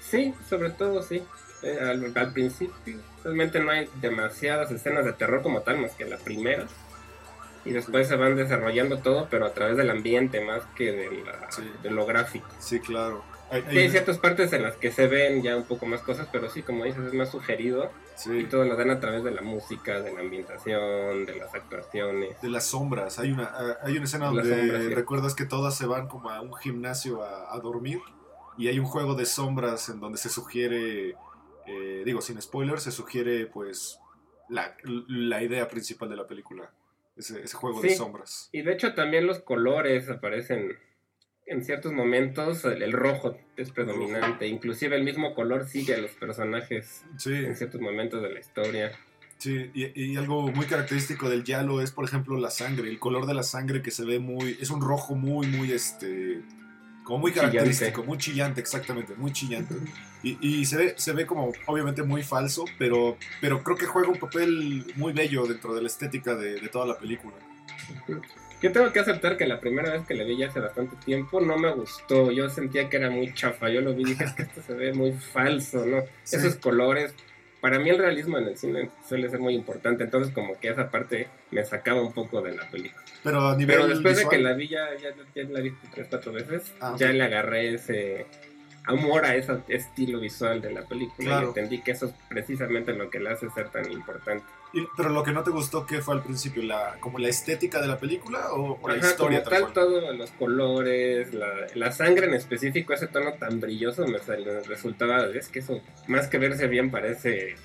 Sí, 0.00 0.34
sobre 0.48 0.70
todo 0.70 1.02
sí. 1.02 1.22
Eh, 1.62 1.78
al, 1.80 2.12
al 2.16 2.32
principio 2.32 2.98
realmente 3.22 3.60
no 3.60 3.70
hay 3.70 3.88
demasiadas 4.00 4.70
escenas 4.72 5.04
de 5.04 5.12
terror 5.12 5.42
como 5.42 5.60
tal, 5.60 5.78
más 5.78 5.92
que 5.92 6.04
la 6.04 6.16
primera. 6.16 6.66
Y 7.64 7.70
después 7.70 8.08
se 8.08 8.16
van 8.16 8.34
desarrollando 8.34 8.98
todo, 8.98 9.28
pero 9.30 9.46
a 9.46 9.52
través 9.54 9.76
del 9.76 9.90
ambiente 9.90 10.40
más 10.44 10.62
que 10.74 10.90
de, 10.90 11.22
la- 11.24 11.52
Sí. 11.52 11.62
de 11.82 11.90
lo 11.90 12.04
gráfico. 12.06 12.48
Sí, 12.58 12.80
claro. 12.80 13.22
Hay- 13.52 13.78
hay 13.78 13.90
ciertas 13.90 14.18
partes 14.18 14.52
en 14.52 14.62
las 14.62 14.76
que 14.76 14.90
se 14.90 15.06
ven 15.06 15.42
ya 15.42 15.56
un 15.56 15.64
poco 15.64 15.86
más 15.86 16.00
cosas, 16.02 16.28
pero 16.32 16.48
sí, 16.48 16.62
como 16.62 16.84
dices, 16.84 17.04
es 17.06 17.12
más 17.14 17.30
sugerido. 17.30 17.90
Y 18.16 18.18
sí. 18.18 18.44
todo 18.50 18.64
lo 18.64 18.76
dan 18.76 18.90
a 18.90 18.98
través 19.00 19.22
de 19.24 19.30
la 19.30 19.42
música, 19.42 20.00
de 20.00 20.12
la 20.12 20.20
ambientación, 20.20 21.26
de 21.26 21.36
las 21.36 21.54
actuaciones. 21.54 22.40
de 22.40 22.48
las 22.48 22.66
sombras. 22.66 23.18
Hay 23.18 23.32
una, 23.32 23.44
ah, 23.44 23.78
hay 23.82 23.96
una 23.96 24.04
escena 24.04 24.26
donde 24.26 24.42
sombras, 24.44 24.82
sí. 24.84 24.94
recuerdas 24.94 25.34
que 25.34 25.44
todas 25.44 25.76
se 25.76 25.86
van 25.86 26.08
como 26.08 26.30
a 26.30 26.40
un 26.40 26.54
gimnasio 26.54 27.22
a, 27.22 27.54
a 27.54 27.58
dormir 27.60 28.00
y 28.58 28.68
hay 28.68 28.78
un 28.78 28.86
juego 28.86 29.14
de 29.14 29.24
sombras 29.26 29.88
en 29.88 30.00
donde 30.00 30.18
se 30.18 30.28
sugiere, 30.28 31.14
eh, 31.66 32.02
digo 32.04 32.20
sin 32.20 32.40
spoilers, 32.40 32.82
se 32.82 32.90
sugiere 32.92 33.46
pues 33.46 33.98
la, 34.48 34.76
la 35.08 35.42
idea 35.42 35.68
principal 35.68 36.08
de 36.10 36.16
la 36.16 36.26
película, 36.26 36.70
ese, 37.16 37.42
ese 37.42 37.56
juego 37.56 37.80
de 37.80 37.88
Sí. 37.90 37.94
sombras. 37.96 38.48
Y 38.52 38.62
de 38.62 38.72
hecho 38.72 38.94
también 38.94 39.26
los 39.26 39.40
colores 39.40 40.08
aparecen 40.10 40.78
en 41.46 41.64
ciertos 41.64 41.92
momentos, 41.92 42.64
el, 42.64 42.82
el 42.82 42.92
rojo 42.92 43.36
es 43.56 43.70
predominante, 43.72 44.46
inclusive 44.46 44.96
el 44.96 45.04
mismo 45.04 45.34
color 45.34 45.66
sigue 45.68 45.94
a 45.94 45.98
los 45.98 46.12
personajes 46.12 47.02
Sí, 47.18 47.34
en 47.34 47.56
ciertos 47.56 47.80
momentos 47.80 48.22
de 48.22 48.30
la 48.32 48.40
historia. 48.40 48.92
sí, 49.38 49.70
y, 49.74 49.90
y 50.12 50.16
algo 50.16 50.48
muy 50.52 50.66
característico 50.66 51.28
del 51.28 51.44
Yalo 51.44 51.80
es 51.82 51.90
por 51.92 52.04
ejemplo 52.04 52.38
la 52.38 52.50
sangre, 52.50 52.88
el 52.88 52.98
color 52.98 53.26
de 53.26 53.34
la 53.34 53.42
sangre 53.42 53.82
que 53.82 53.90
se 53.90 54.04
ve 54.04 54.18
muy, 54.18 54.56
es 54.60 54.70
un 54.70 54.80
rojo 54.80 55.14
muy, 55.14 55.46
muy 55.48 55.72
este... 55.72 56.40
Como 57.04 57.18
muy 57.18 57.32
Chillante. 57.32 57.56
característico, 57.56 58.04
muy 58.04 58.16
chillante, 58.16 58.60
exactamente, 58.60 59.14
muy 59.16 59.32
chillante. 59.32 59.74
Y, 60.22 60.38
y 60.40 60.64
se, 60.66 60.76
ve, 60.76 60.94
se 60.96 61.12
ve 61.12 61.26
como 61.26 61.52
obviamente 61.66 62.04
muy 62.04 62.22
falso, 62.22 62.64
pero, 62.78 63.16
pero 63.40 63.64
creo 63.64 63.76
que 63.76 63.86
juega 63.86 64.08
un 64.08 64.20
papel 64.20 64.84
muy 64.94 65.12
bello 65.12 65.44
dentro 65.48 65.74
de 65.74 65.80
la 65.82 65.88
estética 65.88 66.36
de, 66.36 66.60
de 66.60 66.68
toda 66.68 66.86
la 66.86 66.96
película. 66.96 67.34
Yo 68.62 68.70
tengo 68.70 68.92
que 68.92 69.00
aceptar 69.00 69.36
que 69.36 69.46
la 69.46 69.58
primera 69.58 69.90
vez 69.90 70.06
que 70.06 70.14
le 70.14 70.24
vi 70.24 70.36
ya 70.38 70.46
hace 70.46 70.60
bastante 70.60 70.94
tiempo 71.04 71.40
no 71.40 71.58
me 71.58 71.72
gustó, 71.72 72.30
yo 72.30 72.48
sentía 72.48 72.88
que 72.88 72.96
era 72.96 73.10
muy 73.10 73.34
chafa, 73.34 73.68
yo 73.68 73.80
lo 73.80 73.92
vi 73.92 74.02
y 74.02 74.04
dije 74.06 74.24
es 74.24 74.32
que 74.34 74.42
esto 74.42 74.62
se 74.62 74.74
ve 74.74 74.92
muy 74.92 75.12
falso, 75.12 75.84
¿no? 75.84 76.02
Sí. 76.22 76.36
Esos 76.36 76.54
colores, 76.56 77.12
para 77.60 77.80
mí 77.80 77.90
el 77.90 77.98
realismo 77.98 78.38
en 78.38 78.44
el 78.44 78.56
cine 78.56 78.90
suele 79.08 79.28
ser 79.28 79.40
muy 79.40 79.54
importante, 79.54 80.04
entonces 80.04 80.32
como 80.32 80.58
que 80.60 80.68
esa 80.68 80.90
parte 80.90 81.26
me 81.50 81.64
sacaba 81.64 82.02
un 82.02 82.12
poco 82.12 82.40
de 82.40 82.54
la 82.54 82.70
película. 82.70 83.02
Pero 83.24 83.48
a 83.48 83.56
nivel 83.56 83.76
Pero 83.76 83.88
después 83.88 84.16
de 84.16 84.28
que 84.28 84.38
la 84.38 84.52
vi 84.52 84.68
ya, 84.68 84.90
ya, 84.96 85.10
ya 85.34 85.48
la 85.48 85.60
vi 85.60 85.72
tres, 85.92 86.06
cuatro 86.08 86.32
veces, 86.32 86.72
Ah, 86.80 86.94
ya 86.96 87.12
le 87.12 87.24
agarré 87.24 87.74
ese 87.74 88.26
amor 88.86 89.24
a 89.24 89.36
ese 89.36 89.58
estilo 89.68 90.18
visual 90.20 90.60
de 90.60 90.72
la 90.72 90.82
película 90.82 91.28
Claro. 91.28 91.44
y 91.44 91.48
entendí 91.48 91.82
que 91.82 91.92
eso 91.92 92.06
es 92.06 92.14
precisamente 92.28 92.92
lo 92.92 93.10
que 93.10 93.20
le 93.20 93.30
hace 93.30 93.48
ser 93.50 93.68
tan 93.70 93.90
importante. 93.92 94.44
y- 94.74 94.86
pero 94.96 95.10
lo 95.10 95.22
que 95.22 95.32
no 95.32 95.42
te 95.42 95.50
gustó, 95.50 95.84
¿qué 95.86 96.00
fue 96.00 96.14
al 96.14 96.22
principio? 96.22 96.62
La, 96.62 96.96
¿Como 96.98 97.18
la 97.18 97.28
estética 97.28 97.80
de 97.80 97.86
la 97.88 97.98
película 97.98 98.52
o, 98.52 98.78
o 98.80 98.88
la 98.88 98.94
Ajá, 98.94 99.10
historia 99.10 99.40
como 99.44 99.50
tal 99.50 99.50
tal, 99.50 99.60
cual? 99.60 99.72
todo, 99.74 100.12
los 100.14 100.30
colores, 100.32 101.34
la, 101.34 101.66
la 101.74 101.92
sangre 101.92 102.26
en 102.26 102.34
específico, 102.34 102.92
ese 102.94 103.06
tono 103.06 103.34
tan 103.34 103.60
brilloso 103.60 104.06
me, 104.06 104.18
sal- 104.18 104.44
me 104.46 104.60
resultaba, 104.62 105.26
es 105.26 105.48
que 105.48 105.58
eso, 105.58 105.80
más 106.08 106.28
que 106.28 106.38
verse 106.38 106.66
bien, 106.68 106.90
parece 106.90 107.56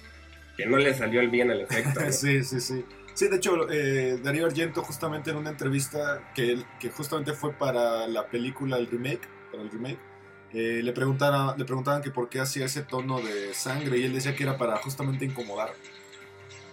que 0.57 0.65
no 0.65 0.77
le 0.77 0.93
salió 0.93 1.21
el 1.21 1.29
bien 1.29 1.49
el 1.49 1.61
efecto. 1.61 2.01
¿no? 2.01 2.07
Sí, 2.11 2.43
sí, 2.43 2.59
sí. 2.59 2.83
Sí, 3.13 3.27
de 3.29 3.37
hecho, 3.37 3.67
eh, 3.71 4.19
Darío 4.21 4.45
Argento 4.45 4.83
justamente 4.83 5.31
en 5.31 5.37
una 5.37 5.49
entrevista 5.51 6.31
que, 6.35 6.61
que 6.79 6.89
justamente 6.89 7.33
fue 7.33 7.53
para 7.53 8.05
la 8.07 8.27
película, 8.27 8.77
el 8.77 8.85
remake, 8.87 9.27
para 9.51 9.63
el 9.63 9.71
remake, 9.71 9.97
eh, 10.53 10.81
le, 10.83 10.93
preguntaban, 10.93 11.57
le 11.57 11.65
preguntaban 11.65 12.01
que 12.01 12.09
por 12.09 12.29
qué 12.29 12.39
hacía 12.39 12.65
ese 12.65 12.81
tono 12.81 13.19
de 13.19 13.53
sangre 13.53 13.97
y 13.97 14.03
él 14.03 14.13
decía 14.13 14.35
que 14.35 14.43
era 14.43 14.57
para 14.57 14.77
justamente 14.77 15.25
incomodar. 15.25 15.73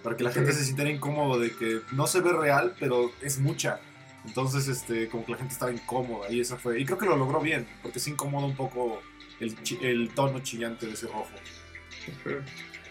Para 0.02 0.16
que 0.16 0.22
la 0.24 0.30
gente 0.30 0.52
se 0.52 0.64
sintiera 0.64 0.90
incómodo 0.90 1.40
de 1.40 1.50
que 1.50 1.80
no 1.92 2.06
se 2.06 2.20
ve 2.20 2.32
real, 2.32 2.74
pero 2.78 3.10
es 3.22 3.38
mucha. 3.38 3.80
Entonces, 4.26 4.68
este, 4.68 5.08
como 5.08 5.24
que 5.24 5.32
la 5.32 5.38
gente 5.38 5.54
estaba 5.54 5.72
incómoda 5.72 6.30
y 6.30 6.40
eso 6.40 6.56
fue. 6.56 6.80
Y 6.80 6.84
creo 6.84 6.98
que 6.98 7.06
lo 7.06 7.16
logró 7.16 7.40
bien, 7.40 7.66
porque 7.82 7.98
se 7.98 8.10
incomoda 8.10 8.46
un 8.46 8.54
poco 8.54 9.02
el, 9.40 9.56
el 9.82 10.10
tono 10.10 10.40
chillante 10.40 10.86
de 10.86 10.92
ese 10.92 11.06
rojo. 11.06 11.30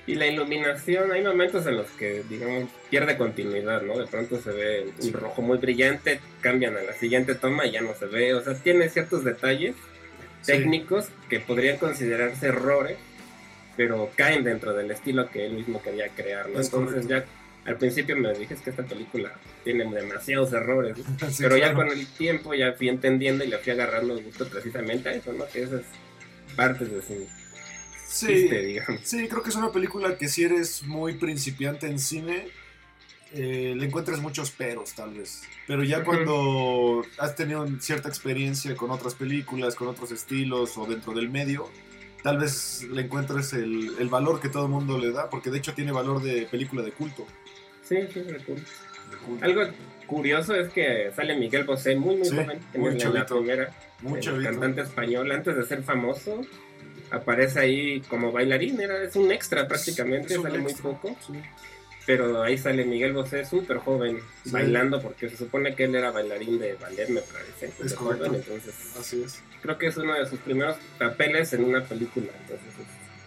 Y 0.05 0.15
la 0.15 0.27
iluminación, 0.27 1.13
hay 1.13 1.23
momentos 1.23 1.65
en 1.65 1.77
los 1.77 1.89
que, 1.91 2.23
digamos, 2.23 2.69
pierde 2.89 3.17
continuidad, 3.17 3.83
¿no? 3.83 3.97
De 3.97 4.05
pronto 4.05 4.37
se 4.41 4.51
ve 4.51 4.93
un 5.01 5.13
rojo 5.13 5.41
muy 5.41 5.59
brillante, 5.59 6.19
cambian 6.41 6.75
a 6.75 6.81
la 6.81 6.91
siguiente 6.93 7.35
toma 7.35 7.65
y 7.65 7.71
ya 7.71 7.81
no 7.81 7.93
se 7.93 8.07
ve. 8.07 8.33
O 8.33 8.43
sea, 8.43 8.53
tiene 8.55 8.89
ciertos 8.89 9.23
detalles 9.23 9.75
técnicos 10.45 11.07
que 11.29 11.39
podrían 11.39 11.77
considerarse 11.77 12.47
errores, 12.47 12.97
pero 13.75 14.12
caen 14.15 14.43
dentro 14.43 14.73
del 14.73 14.91
estilo 14.91 15.29
que 15.29 15.45
él 15.45 15.53
mismo 15.53 15.81
quería 15.81 16.09
crear, 16.09 16.50
¿no? 16.50 16.62
Entonces 16.62 17.07
ya 17.07 17.25
al 17.65 17.77
principio 17.77 18.15
me 18.17 18.33
dije 18.33 18.55
que 18.62 18.69
esta 18.69 18.83
película 18.83 19.31
tiene 19.63 19.85
demasiados 19.85 20.51
errores, 20.53 20.97
pero 21.39 21.57
ya 21.57 21.73
con 21.73 21.88
el 21.88 22.05
tiempo 22.07 22.53
ya 22.53 22.73
fui 22.73 22.89
entendiendo 22.89 23.43
y 23.43 23.47
le 23.47 23.57
fui 23.57 23.71
agarrando 23.71 24.17
el 24.17 24.23
gusto 24.23 24.47
precisamente 24.47 25.09
a 25.09 25.13
eso, 25.13 25.33
¿no? 25.33 25.45
Que 25.47 25.63
esas 25.63 25.83
partes 26.55 26.91
de 26.91 27.01
su 27.01 27.27
Sí, 28.13 28.47
sí, 29.01 29.27
creo 29.27 29.41
que 29.41 29.50
es 29.50 29.55
una 29.55 29.71
película 29.71 30.15
que 30.19 30.27
si 30.27 30.43
eres 30.43 30.83
muy 30.83 31.15
principiante 31.15 31.88
en 31.88 31.97
cine, 31.97 32.47
eh, 33.33 33.73
le 33.75 33.85
encuentres 33.85 34.19
muchos 34.19 34.51
peros 34.51 34.93
tal 34.93 35.13
vez. 35.13 35.41
Pero 35.67 35.83
ya 35.83 36.03
cuando 36.03 37.03
has 37.17 37.35
tenido 37.35 37.67
cierta 37.79 38.07
experiencia 38.07 38.75
con 38.75 38.91
otras 38.91 39.15
películas, 39.15 39.75
con 39.75 39.87
otros 39.87 40.11
estilos 40.11 40.77
o 40.77 40.85
dentro 40.85 41.13
del 41.13 41.29
medio, 41.29 41.69
tal 42.21 42.37
vez 42.37 42.87
le 42.91 43.01
encuentres 43.01 43.53
el, 43.53 44.07
valor 44.09 44.39
que 44.39 44.49
todo 44.49 44.65
el 44.65 44.71
mundo 44.71 44.99
le 44.99 45.11
da, 45.11 45.29
porque 45.29 45.49
de 45.49 45.57
hecho 45.57 45.73
tiene 45.73 45.91
valor 45.91 46.21
de 46.21 46.45
película 46.45 46.83
de 46.83 46.91
culto. 46.91 47.25
Sí, 47.81 47.97
sí, 48.13 48.21
de 48.21 48.37
culto. 48.37 48.69
Algo 49.41 49.61
curioso 50.05 50.53
es 50.53 50.69
que 50.69 51.11
sale 51.15 51.35
Miguel 51.35 51.63
Bosé 51.63 51.95
muy, 51.95 52.17
muy 52.17 52.29
joven, 52.29 52.59
muy 52.75 53.01
en 53.01 53.13
la 53.13 53.25
primera. 53.25 53.71
Muy 54.01 54.19
cantante 54.19 54.81
español, 54.81 55.31
antes 55.31 55.55
de 55.55 55.63
ser 55.63 55.81
famoso 55.81 56.41
aparece 57.13 57.59
ahí 57.59 58.01
como 58.01 58.31
bailarín, 58.31 58.81
era, 58.81 59.03
es 59.03 59.15
un 59.15 59.31
extra 59.31 59.67
prácticamente, 59.67 60.35
sale 60.35 60.57
muy 60.57 60.73
poco. 60.73 61.15
Pero 62.05 62.43
ahí 62.43 62.57
sale 62.57 62.83
Miguel 62.86 63.13
Bosé, 63.13 63.45
súper 63.45 63.77
joven, 63.77 64.19
bailando, 64.45 65.01
porque 65.01 65.29
se 65.29 65.38
supone 65.38 65.74
que 65.74 65.86
él 65.86 65.95
era 65.95 66.12
bailarín 66.12 66.60
de 66.60 66.74
ballet, 66.75 67.07
me 67.07 67.22
parece. 67.22 67.72
Es 67.83 67.93
correcto. 67.93 68.25
entonces, 68.25 68.75
Así 69.00 69.24
es. 69.24 69.41
Creo 69.62 69.77
que 69.77 69.88
es 69.88 69.98
uno 69.98 70.13
de 70.13 70.25
sus 70.25 70.39
primeros 70.39 70.75
papeles 71.00 71.53
en 71.53 71.63
una 71.63 71.83
película. 71.83 72.27
Entonces, 72.41 72.74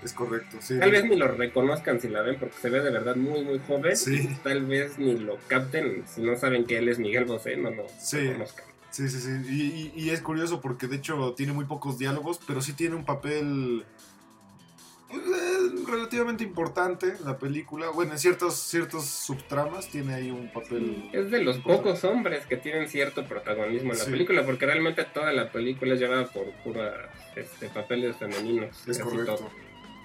es 0.06 0.12
correcto, 0.12 0.58
sí. 0.60 0.78
Tal 0.78 0.90
vez 0.90 1.04
ni 1.04 1.16
lo 1.16 1.28
reconozcan 1.28 2.00
si 2.00 2.08
la 2.08 2.22
ven 2.22 2.36
porque 2.38 2.56
se 2.60 2.70
ve 2.70 2.80
de 2.80 2.90
verdad 2.90 3.16
muy, 3.16 3.42
muy 3.42 3.58
joven. 3.66 3.96
Sí. 3.96 4.28
Tal 4.44 4.64
vez 4.66 4.98
ni 4.98 5.16
lo 5.18 5.38
capten 5.48 6.04
si 6.06 6.22
no 6.22 6.36
saben 6.36 6.64
que 6.64 6.78
él 6.78 6.88
es 6.88 6.98
Miguel 6.98 7.24
Bosé, 7.24 7.56
no 7.56 7.70
lo 7.70 7.86
sí. 7.98 8.28
conozcan. 8.32 8.66
Sí, 8.90 9.08
sí, 9.08 9.20
sí. 9.20 9.92
Y, 9.94 10.10
es 10.10 10.20
curioso 10.20 10.60
porque 10.60 10.86
de 10.86 10.96
hecho 10.96 11.34
tiene 11.34 11.52
muy 11.52 11.64
pocos 11.64 11.98
diálogos, 11.98 12.40
pero 12.46 12.62
sí 12.62 12.72
tiene 12.72 12.94
un 12.94 13.04
papel 13.04 13.84
relativamente 15.86 16.44
importante 16.44 17.14
la 17.24 17.38
película. 17.38 17.90
Bueno, 17.90 18.12
en 18.12 18.18
ciertos, 18.18 18.56
ciertos 18.56 19.04
subtramas 19.04 19.88
tiene 19.88 20.14
ahí 20.14 20.30
un 20.30 20.52
papel. 20.52 21.10
Es 21.12 21.30
de 21.30 21.42
los 21.42 21.58
pocos 21.58 22.04
hombres 22.04 22.46
que 22.46 22.56
tienen 22.56 22.88
cierto 22.88 23.24
protagonismo 23.26 23.92
en 23.92 23.98
la 23.98 24.04
película, 24.04 24.44
porque 24.44 24.66
realmente 24.66 25.04
toda 25.04 25.32
la 25.32 25.50
película 25.50 25.94
es 25.94 26.00
llevada 26.00 26.26
por 26.26 26.50
puros 26.64 26.90
este, 27.34 27.68
papeles 27.68 28.16
femeninos. 28.16 28.86
Es 28.86 28.98
correcto. 28.98 29.50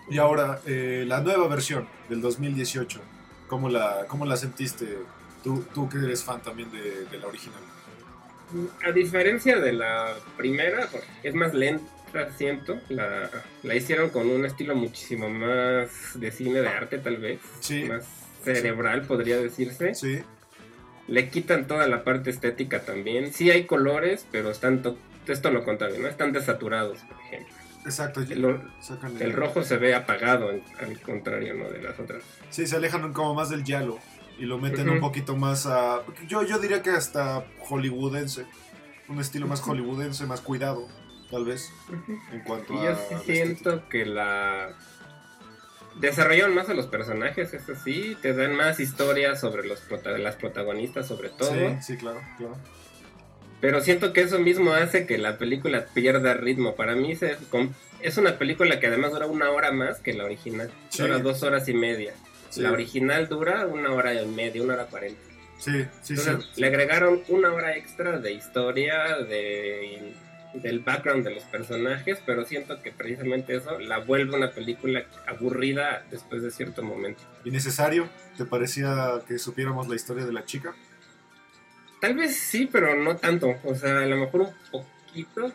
Y 0.09 0.17
ahora, 0.17 0.59
eh, 0.65 1.05
la 1.07 1.21
nueva 1.21 1.47
versión 1.47 1.87
del 2.09 2.21
2018, 2.21 2.99
¿cómo 3.47 3.69
la, 3.69 4.05
cómo 4.07 4.25
la 4.25 4.35
sentiste? 4.35 4.97
Tú, 5.43 5.65
tú 5.73 5.89
que 5.89 5.97
eres 5.97 6.23
fan 6.23 6.41
también 6.41 6.69
de 6.71 7.17
la 7.17 7.27
original 7.27 7.61
a 8.85 8.91
diferencia 8.91 9.57
de 9.57 9.73
la 9.73 10.15
primera, 10.37 10.87
es 11.23 11.33
más 11.33 11.53
lenta, 11.53 11.83
siento. 12.37 12.79
La, 12.89 13.29
la 13.63 13.75
hicieron 13.75 14.09
con 14.09 14.29
un 14.29 14.45
estilo 14.45 14.75
muchísimo 14.75 15.29
más 15.29 15.89
de 16.15 16.31
cine 16.31 16.61
de 16.61 16.67
arte, 16.67 16.97
tal 16.97 17.17
vez. 17.17 17.39
Más 17.87 18.05
cerebral, 18.43 19.03
podría 19.03 19.37
decirse. 19.37 19.93
Sí. 19.95 20.19
Le 21.07 21.29
quitan 21.29 21.67
toda 21.67 21.87
la 21.87 22.03
parte 22.03 22.29
estética 22.29 22.81
también. 22.81 23.33
Sí 23.33 23.51
hay 23.51 23.65
colores, 23.65 24.25
pero 24.31 24.51
están 24.51 24.81
esto 25.27 25.51
lo 25.51 25.63
contrario, 25.63 25.99
¿no? 25.99 26.07
Están 26.07 26.31
desaturados, 26.31 26.99
por 26.99 27.17
ejemplo. 27.25 27.53
Exacto. 27.85 28.21
El, 28.21 29.33
rojo 29.33 29.63
se 29.63 29.77
ve 29.77 29.95
apagado, 29.95 30.49
al 30.49 31.01
contrario, 31.01 31.55
¿no? 31.55 31.69
De 31.69 31.81
las 31.81 31.99
otras. 31.99 32.23
Sí, 32.49 32.67
se 32.67 32.75
alejan 32.75 33.11
como 33.13 33.33
más 33.33 33.49
del 33.49 33.63
yalo 33.63 33.99
y 34.37 34.45
lo 34.45 34.57
meten 34.57 34.89
un 34.89 34.99
poquito 34.99 35.35
más 35.35 35.65
a. 35.65 36.01
Yo, 36.27 36.43
yo 36.43 36.59
diría 36.59 36.81
que 36.81 36.91
hasta 36.91 37.45
hollywoodense. 37.59 38.45
Un 39.07 39.19
estilo 39.19 39.47
más 39.47 39.61
hollywoodense, 39.67 40.25
más 40.25 40.41
cuidado, 40.41 40.87
tal 41.31 41.45
vez. 41.45 41.71
En 42.31 42.41
cuanto 42.41 42.73
y 42.73 42.85
Yo 42.85 42.95
sí 43.09 43.15
siento 43.25 43.87
que 43.89 44.05
la. 44.05 44.73
Desarrollan 45.99 46.53
más 46.53 46.69
a 46.69 46.73
los 46.73 46.87
personajes, 46.87 47.53
eso 47.53 47.73
sí, 47.75 48.15
te 48.21 48.33
dan 48.33 48.55
más 48.55 48.79
historias 48.79 49.41
sobre 49.41 49.67
los 49.67 49.81
las 50.19 50.35
protagonistas, 50.35 51.07
sobre 51.07 51.29
todo. 51.29 51.51
Sí, 51.51 51.75
sí, 51.81 51.97
claro, 51.97 52.21
claro. 52.37 52.55
Pero 53.59 53.81
siento 53.81 54.13
que 54.13 54.21
eso 54.21 54.39
mismo 54.39 54.73
hace 54.73 55.05
que 55.05 55.17
la 55.17 55.37
película 55.37 55.85
pierda 55.93 56.33
ritmo. 56.33 56.75
Para 56.75 56.95
mí 56.95 57.17
es 58.01 58.17
una 58.17 58.37
película 58.37 58.79
que 58.79 58.87
además 58.87 59.11
dura 59.11 59.27
una 59.27 59.51
hora 59.51 59.71
más 59.71 59.99
que 59.99 60.13
la 60.13 60.23
original. 60.25 60.71
Dura 60.97 61.19
dos 61.19 61.43
horas 61.43 61.67
y 61.67 61.73
media. 61.73 62.13
La 62.57 62.71
original 62.71 63.27
dura 63.27 63.67
una 63.67 63.91
hora 63.91 64.13
y 64.13 64.25
media, 64.25 64.63
una 64.63 64.73
hora 64.73 64.85
cuarenta. 64.85 65.21
Sí, 65.59 65.85
sí, 66.01 66.17
sí. 66.17 66.31
Le 66.55 66.67
agregaron 66.67 67.21
una 67.27 67.53
hora 67.53 67.77
extra 67.77 68.17
de 68.17 68.31
historia, 68.31 69.17
de 69.17 70.13
del 70.53 70.79
background 70.79 71.23
de 71.23 71.35
los 71.35 71.43
personajes, 71.43 72.21
pero 72.25 72.45
siento 72.45 72.81
que 72.81 72.91
precisamente 72.91 73.55
eso 73.55 73.79
la 73.79 73.99
vuelve 73.99 74.35
una 74.35 74.51
película 74.51 75.05
aburrida 75.27 76.03
después 76.09 76.41
de 76.43 76.51
cierto 76.51 76.83
momento. 76.83 77.21
¿Innecesario? 77.45 78.09
¿Te 78.37 78.45
parecía 78.45 79.21
que 79.27 79.39
supiéramos 79.39 79.87
la 79.87 79.95
historia 79.95 80.25
de 80.25 80.33
la 80.33 80.45
chica? 80.45 80.73
Tal 81.99 82.15
vez 82.15 82.35
sí, 82.35 82.67
pero 82.71 82.95
no 82.95 83.17
tanto. 83.17 83.55
O 83.63 83.75
sea, 83.75 83.99
a 83.99 84.05
lo 84.05 84.17
mejor 84.17 84.41
un 84.41 84.53
poquito, 84.71 85.53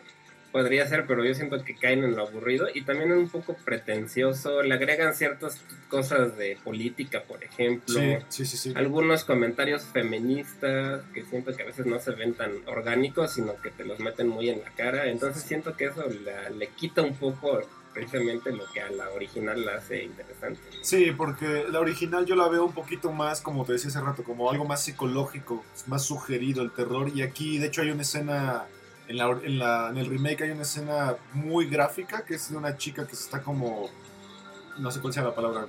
podría 0.52 0.86
ser, 0.86 1.06
pero 1.06 1.24
yo 1.24 1.34
siento 1.34 1.62
que 1.64 1.74
caen 1.74 2.04
en 2.04 2.16
lo 2.16 2.26
aburrido 2.26 2.68
y 2.72 2.82
también 2.82 3.12
es 3.12 3.18
un 3.18 3.28
poco 3.28 3.56
pretencioso. 3.64 4.62
Le 4.62 4.74
agregan 4.74 5.14
ciertas 5.14 5.60
cosas 5.88 6.36
de 6.36 6.58
política, 6.62 7.22
por 7.22 7.44
ejemplo. 7.44 8.00
Sí, 8.28 8.44
sí, 8.44 8.56
sí, 8.56 8.72
Algunos 8.74 9.24
comentarios 9.24 9.84
feministas 9.84 11.02
que 11.12 11.24
siento 11.24 11.54
que 11.54 11.62
a 11.62 11.66
veces 11.66 11.86
no 11.86 11.98
se 11.98 12.12
ven 12.12 12.34
tan 12.34 12.52
orgánicos, 12.66 13.34
sino 13.34 13.60
que 13.60 13.70
te 13.70 13.84
los 13.84 14.00
meten 14.00 14.28
muy 14.28 14.48
en 14.48 14.62
la 14.62 14.70
cara. 14.70 15.08
Entonces 15.08 15.42
siento 15.42 15.76
que 15.76 15.86
eso 15.86 16.04
le 16.08 16.68
quita 16.68 17.02
un 17.02 17.14
poco 17.14 17.60
precisamente 17.96 18.52
lo 18.52 18.70
que 18.70 18.82
a 18.82 18.90
la 18.90 19.08
original 19.08 19.64
la 19.64 19.76
hace 19.76 20.04
interesante. 20.04 20.60
Sí, 20.82 21.12
porque 21.16 21.64
la 21.70 21.80
original 21.80 22.26
yo 22.26 22.36
la 22.36 22.46
veo 22.46 22.66
un 22.66 22.74
poquito 22.74 23.10
más, 23.10 23.40
como 23.40 23.64
te 23.64 23.72
decía 23.72 23.88
hace 23.88 24.02
rato, 24.02 24.22
como 24.22 24.50
algo 24.50 24.66
más 24.66 24.84
psicológico, 24.84 25.64
más 25.86 26.04
sugerido 26.04 26.62
el 26.62 26.72
terror. 26.72 27.10
Y 27.14 27.22
aquí, 27.22 27.56
de 27.56 27.68
hecho, 27.68 27.80
hay 27.80 27.90
una 27.90 28.02
escena 28.02 28.66
en, 29.08 29.16
la, 29.16 29.30
en, 29.42 29.58
la, 29.58 29.88
en 29.90 29.96
el 29.98 30.06
remake 30.06 30.42
hay 30.42 30.50
una 30.50 30.62
escena 30.62 31.16
muy 31.32 31.66
gráfica 31.66 32.25
que 32.25 32.34
es 32.34 32.50
de 32.50 32.56
una 32.56 32.76
chica 32.76 33.06
que 33.06 33.14
se 33.14 33.25
está 33.25 33.42
como. 33.42 33.88
No 34.78 34.90
sé 34.90 35.00
cuál 35.00 35.12
sea 35.12 35.22
la 35.22 35.34
palabra. 35.34 35.66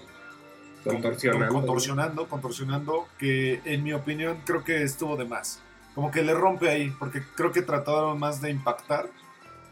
Contorsionando. 0.83 1.53
Contorsionando, 1.53 2.27
contorsionando. 2.27 3.07
Que 3.17 3.61
en 3.65 3.83
mi 3.83 3.93
opinión 3.93 4.41
creo 4.45 4.63
que 4.63 4.83
estuvo 4.83 5.15
de 5.17 5.25
más. 5.25 5.61
Como 5.95 6.11
que 6.11 6.23
le 6.23 6.33
rompe 6.33 6.69
ahí. 6.69 6.93
Porque 6.97 7.23
creo 7.35 7.51
que 7.51 7.61
trataron 7.61 8.19
más 8.19 8.41
de 8.41 8.51
impactar 8.51 9.09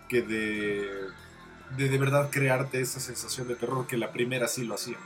que 0.08 0.22
de. 0.22 0.90
De 1.78 1.90
de 1.90 1.98
verdad 1.98 2.30
crearte 2.32 2.80
esa 2.80 3.00
sensación 3.00 3.48
de 3.48 3.56
terror 3.56 3.88
que 3.88 3.98
la 3.98 4.12
primera 4.12 4.48
sí 4.48 4.64
lo 4.64 4.76
hacía. 4.76 4.98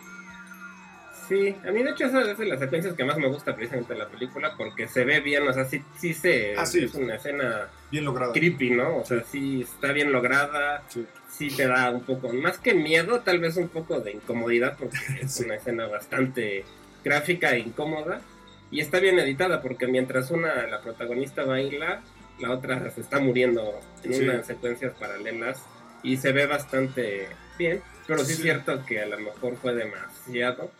Sí, 1.30 1.56
a 1.64 1.72
mí 1.72 1.84
de 1.84 1.92
hecho 1.92 2.06
esa 2.06 2.24
es 2.24 2.40
de 2.40 2.46
las 2.48 2.60
secuencias 2.60 2.96
que 2.96 3.04
más 3.04 3.20
me 3.20 3.28
gusta 3.28 3.56
precisamente 3.56 3.94
de 3.94 4.00
la 4.00 4.08
película 4.08 4.56
porque 4.58 4.88
se 4.88 5.06
ve 5.06 5.20
bien, 5.20 5.48
o 5.48 5.54
sea, 5.54 5.64
sí, 5.64 5.84
sí 5.96 6.16
se... 6.16 6.56
Ah, 6.58 6.64
es 6.64 6.96
una 6.96 7.16
escena... 7.18 7.68
Bien 7.92 8.04
lograda. 8.04 8.34
Creepy, 8.34 8.72
¿no? 8.72 8.98
O 8.98 9.06
sea, 9.06 9.24
sí 9.24 9.62
está 9.62 9.92
bien 9.92 10.12
lograda, 10.12 10.82
sí. 10.90 11.50
te 11.56 11.68
da 11.68 11.92
un 11.92 12.02
poco, 12.02 12.34
más 12.34 12.58
que 12.58 12.74
miedo, 12.74 13.20
tal 13.20 13.38
vez 13.38 13.58
un 13.58 13.70
poco 13.70 14.00
de 14.00 14.14
incomodidad 14.14 14.76
porque 14.80 14.98
es 15.22 15.40
una 15.40 15.54
escena 15.54 15.86
bastante 15.86 16.66
gráfica 17.04 17.52
e 17.52 17.60
incómoda 17.60 18.22
y 18.72 18.80
está 18.80 19.00
bien 19.00 19.20
editada 19.20 19.62
porque 19.62 19.86
mientras 19.86 20.32
una, 20.32 20.66
la 20.66 20.82
protagonista 20.82 21.44
baila, 21.44 22.02
la 22.40 22.52
otra 22.52 22.90
se 22.90 23.02
está 23.02 23.20
muriendo 23.20 23.80
en 24.04 24.24
unas 24.24 24.48
secuencias 24.48 24.94
paralelas 25.00 25.62
y 26.02 26.18
se 26.18 26.32
ve 26.32 26.48
bastante 26.48 27.28
bien, 27.60 27.84
pero 28.08 28.26
sí 28.26 28.34
es 28.34 28.42
cierto 28.42 28.84
que 28.88 29.02
a 29.02 29.06
lo 29.06 29.20
mejor 29.20 29.58
fue 29.58 29.76
demasiado 29.76 30.72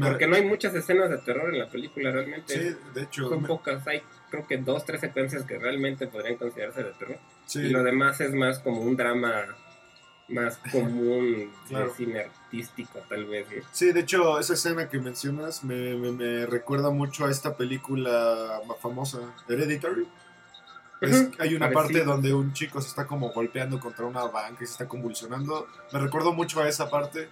porque 0.00 0.26
no 0.26 0.36
hay 0.36 0.44
muchas 0.44 0.74
escenas 0.74 1.10
de 1.10 1.18
terror 1.18 1.52
en 1.52 1.58
la 1.58 1.68
película 1.68 2.10
realmente. 2.10 2.52
Sí, 2.52 2.76
de 2.94 3.02
hecho. 3.02 3.28
Son 3.28 3.42
pocas, 3.44 3.86
hay 3.86 4.02
creo 4.32 4.46
que 4.46 4.56
dos, 4.56 4.84
tres 4.84 5.00
secuencias 5.02 5.44
que 5.44 5.58
realmente 5.58 6.06
podrían 6.06 6.36
considerarse 6.36 6.82
de 6.82 6.92
terror. 6.92 7.18
Y 7.54 7.68
lo 7.68 7.82
demás 7.82 8.20
es 8.20 8.32
más 8.32 8.58
como 8.60 8.80
un 8.80 8.96
drama 8.96 9.44
más 10.28 10.56
común 10.70 11.52
de 11.68 11.90
cine 11.94 12.20
artístico, 12.20 13.00
tal 13.08 13.26
vez. 13.26 13.46
Sí, 13.72 13.92
de 13.92 14.00
hecho, 14.00 14.38
esa 14.38 14.54
escena 14.54 14.88
que 14.88 14.98
mencionas 14.98 15.62
me, 15.62 15.94
me, 15.94 16.46
recuerda 16.46 16.90
mucho 16.90 17.26
a 17.26 17.30
esta 17.30 17.56
película 17.56 18.60
famosa, 18.80 19.18
Hereditary. 19.48 20.08
hay 21.38 21.54
una 21.54 21.70
parte 21.70 22.04
donde 22.04 22.32
un 22.32 22.54
chico 22.54 22.80
se 22.80 22.88
está 22.88 23.06
como 23.06 23.32
golpeando 23.32 23.78
contra 23.78 24.06
una 24.06 24.24
banca 24.24 24.64
y 24.64 24.66
se 24.66 24.72
está 24.72 24.88
convulsionando. 24.88 25.66
Me 25.92 25.98
recuerdo 25.98 26.32
mucho 26.32 26.62
a 26.62 26.68
esa 26.68 26.88
parte. 26.88 27.28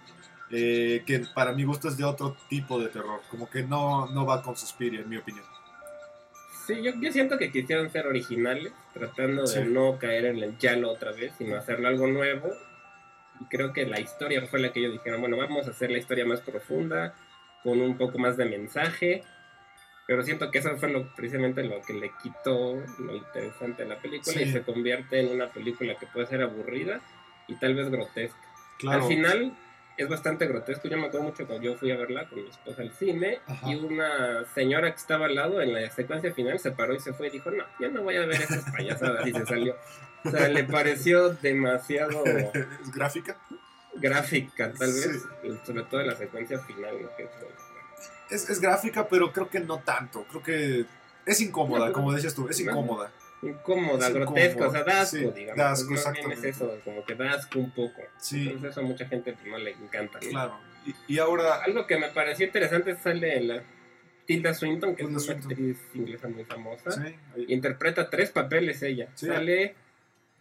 Eh, 0.53 1.05
que 1.07 1.21
para 1.35 1.53
mi 1.53 1.65
gusto 1.65 1.89
es 1.89 1.97
de 1.97 2.05
otro 2.05 2.37
tipo 2.49 2.81
de 2.81 2.89
terror, 2.89 3.21
como 3.31 3.49
que 3.49 3.63
no, 3.63 4.09
no 4.09 4.27
va 4.27 4.43
con 4.43 4.57
Suspiria, 4.57 5.01
en 5.01 5.09
mi 5.09 5.17
opinión. 5.17 5.45
Sí, 6.67 6.83
yo, 6.83 6.93
yo 7.01 7.13
siento 7.13 7.39
que 7.39 7.53
quisieron 7.53 7.91
ser 7.91 8.07
originales, 8.07 8.73
tratando 8.93 9.45
de 9.45 9.65
no 9.65 9.99
caer 9.99 10.27
en 10.27 10.43
el 10.43 10.59
yalo 10.59 10.91
otra 10.91 11.13
vez, 11.13 11.33
sino 11.39 11.57
hacerlo 11.57 11.89
algo 11.89 12.07
nuevo 12.07 12.51
y 13.41 13.45
creo 13.45 13.73
que 13.73 13.87
la 13.87 14.01
historia 14.01 14.47
fue 14.47 14.61
la 14.61 14.73
que 14.73 14.81
ellos 14.81 14.93
dijeron, 14.93 15.21
bueno, 15.21 15.37
vamos 15.37 15.67
a 15.67 15.71
hacer 15.71 15.91
la 15.91 15.99
historia 15.99 16.27
más 16.27 16.41
profunda, 16.41 17.15
con 17.63 17.81
un 17.81 17.97
poco 17.97 18.19
más 18.19 18.37
de 18.37 18.45
mensaje. 18.45 19.25
Pero 20.07 20.23
siento 20.23 20.51
que 20.51 20.59
eso 20.59 20.77
fue 20.77 20.91
lo, 20.91 21.15
precisamente 21.15 21.63
lo 21.63 21.81
que 21.83 21.95
le 21.95 22.11
quitó 22.23 22.83
lo 22.99 23.17
interesante 23.17 23.85
a 23.85 23.87
la 23.87 23.97
película 23.97 24.43
y 24.43 24.51
se 24.51 24.63
convierte 24.63 25.21
en 25.21 25.29
una 25.29 25.49
película 25.49 25.95
que 25.95 26.07
puede 26.07 26.27
ser 26.27 26.43
aburrida 26.43 27.01
y 27.47 27.55
tal 27.55 27.75
vez 27.75 27.91
grotesca. 27.91 28.39
Al 28.89 29.05
final 29.05 29.53
es 30.01 30.09
bastante 30.09 30.47
grotesco. 30.47 30.89
Yo 30.89 30.97
me 30.97 31.07
acuerdo 31.07 31.27
mucho 31.27 31.47
cuando 31.47 31.65
yo 31.65 31.77
fui 31.77 31.91
a 31.91 31.97
verla 31.97 32.27
con 32.27 32.43
mi 32.43 32.49
esposa 32.49 32.83
al 32.83 32.91
cine 32.93 33.41
y 33.67 33.75
una 33.75 34.45
señora 34.55 34.91
que 34.91 34.97
estaba 34.97 35.27
al 35.27 35.35
lado 35.35 35.61
en 35.61 35.75
la 35.75 35.91
secuencia 35.91 36.33
final 36.33 36.59
se 36.59 36.73
paró 36.73 36.95
y 36.95 37.01
se 37.01 37.13
fue 37.13 37.29
y 37.29 37.31
dijo, 37.31 37.51
no, 37.51 37.65
yo 37.79 37.91
no 37.91 38.03
voy 38.03 38.17
a 38.17 38.21
ver 38.21 38.41
esas 38.41 38.65
payasadas 38.71 39.27
y 39.27 39.33
se 39.33 39.45
salió. 39.45 39.77
O 40.25 40.31
sea, 40.31 40.49
le 40.49 40.65
pareció 40.65 41.31
demasiado... 41.35 42.25
¿Es 42.25 42.91
gráfica? 42.95 43.37
Gráfica, 43.95 44.73
tal 44.73 44.93
vez, 44.93 45.23
sobre 45.65 45.83
todo 45.83 46.01
en 46.01 46.07
la 46.07 46.17
secuencia 46.17 46.59
final. 46.61 46.95
es, 48.31 48.49
es, 48.49 48.61
gráfica, 48.61 49.07
pero 49.09 49.33
creo 49.33 49.51
que 49.51 49.61
no 49.61 49.81
tanto. 49.81 50.25
Creo 50.25 50.43
que 50.43 50.87
es 51.27 51.41
incómoda, 51.41 51.93
como 51.93 52.13
decías 52.13 52.35
tú, 52.35 52.49
es 52.49 52.59
incómoda. 52.61 53.11
Incómoda, 53.43 54.11
grotesca, 54.11 54.69
o 54.69 54.71
sea, 54.71 54.85
da 54.85 55.01
asco, 55.01 55.31
digamos. 55.31 55.57
Da 55.57 55.71
asco, 55.71 55.95
es 55.95 56.45
eso, 56.45 56.79
como 56.85 57.05
que 57.05 57.15
da 57.15 57.33
asco 57.33 57.59
un 57.59 57.71
poco. 57.71 58.03
Sí. 58.19 58.43
Entonces 58.43 58.73
eso 58.73 58.81
a 58.81 58.83
mucha 58.85 59.07
gente 59.07 59.35
no 59.47 59.57
le 59.57 59.71
encanta. 59.71 60.19
Claro. 60.19 60.59
Y, 61.07 61.19
ahora... 61.19 61.63
Algo 61.63 61.87
que 61.87 61.99
me 61.99 62.09
pareció 62.09 62.47
interesante 62.47 62.97
sale 62.97 63.37
en 63.37 63.49
la 63.49 63.63
Tilda 64.27 64.55
Swinton, 64.55 64.95
que 64.95 65.05
es 65.05 65.09
una 65.09 65.39
actriz 65.39 65.79
inglesa 65.95 66.29
muy 66.29 66.45
famosa. 66.45 66.91
Sí, 66.91 67.15
Interpreta 67.49 68.11
tres 68.11 68.31
papeles 68.31 68.83
ella. 68.83 69.09
Sale 69.15 69.75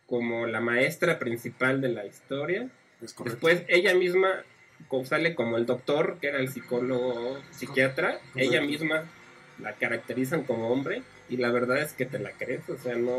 como 0.06 0.46
la 0.46 0.60
maestra 0.60 1.20
principal 1.20 1.82
de 1.82 1.90
la 1.90 2.06
historia. 2.06 2.70
Después 3.00 3.64
ella 3.68 3.94
misma 3.94 4.44
sale 5.04 5.36
como 5.36 5.58
el 5.58 5.66
doctor, 5.66 6.18
que 6.20 6.28
era 6.28 6.40
el 6.40 6.50
psicólogo 6.50 7.40
psiquiatra. 7.52 8.20
Ella 8.36 8.62
misma 8.62 9.06
la 9.60 9.74
caracterizan 9.74 10.44
como 10.44 10.70
hombre 10.70 11.04
y 11.30 11.38
la 11.38 11.52
verdad 11.52 11.78
es 11.78 11.94
que 11.94 12.06
te 12.06 12.20
la 12.20 12.32
crees, 12.32 12.68
o 12.70 12.78
sea, 12.78 12.96
no, 12.96 13.18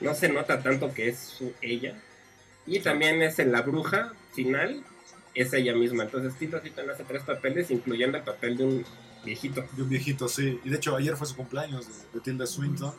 no 0.00 0.14
se 0.14 0.28
nota 0.28 0.62
tanto 0.62 0.92
que 0.92 1.08
es 1.08 1.18
su, 1.18 1.52
ella. 1.60 1.94
Y 2.66 2.80
también 2.80 3.22
es 3.22 3.38
en 3.38 3.52
la 3.52 3.62
bruja 3.62 4.12
final, 4.34 4.82
es 5.34 5.52
ella 5.52 5.74
misma. 5.74 6.04
Entonces 6.04 6.34
Tilda 6.38 6.60
Swinton 6.60 6.90
hace 6.90 7.04
tres 7.04 7.22
papeles, 7.22 7.70
incluyendo 7.70 8.18
el 8.18 8.24
papel 8.24 8.56
de 8.56 8.64
un 8.64 8.84
viejito. 9.24 9.64
De 9.72 9.82
un 9.82 9.88
viejito, 9.88 10.28
sí. 10.28 10.60
Y 10.64 10.70
de 10.70 10.76
hecho 10.76 10.96
ayer 10.96 11.16
fue 11.16 11.26
su 11.26 11.36
cumpleaños 11.36 11.86
de 12.12 12.20
Tilda 12.20 12.46
Swinton. 12.46 12.92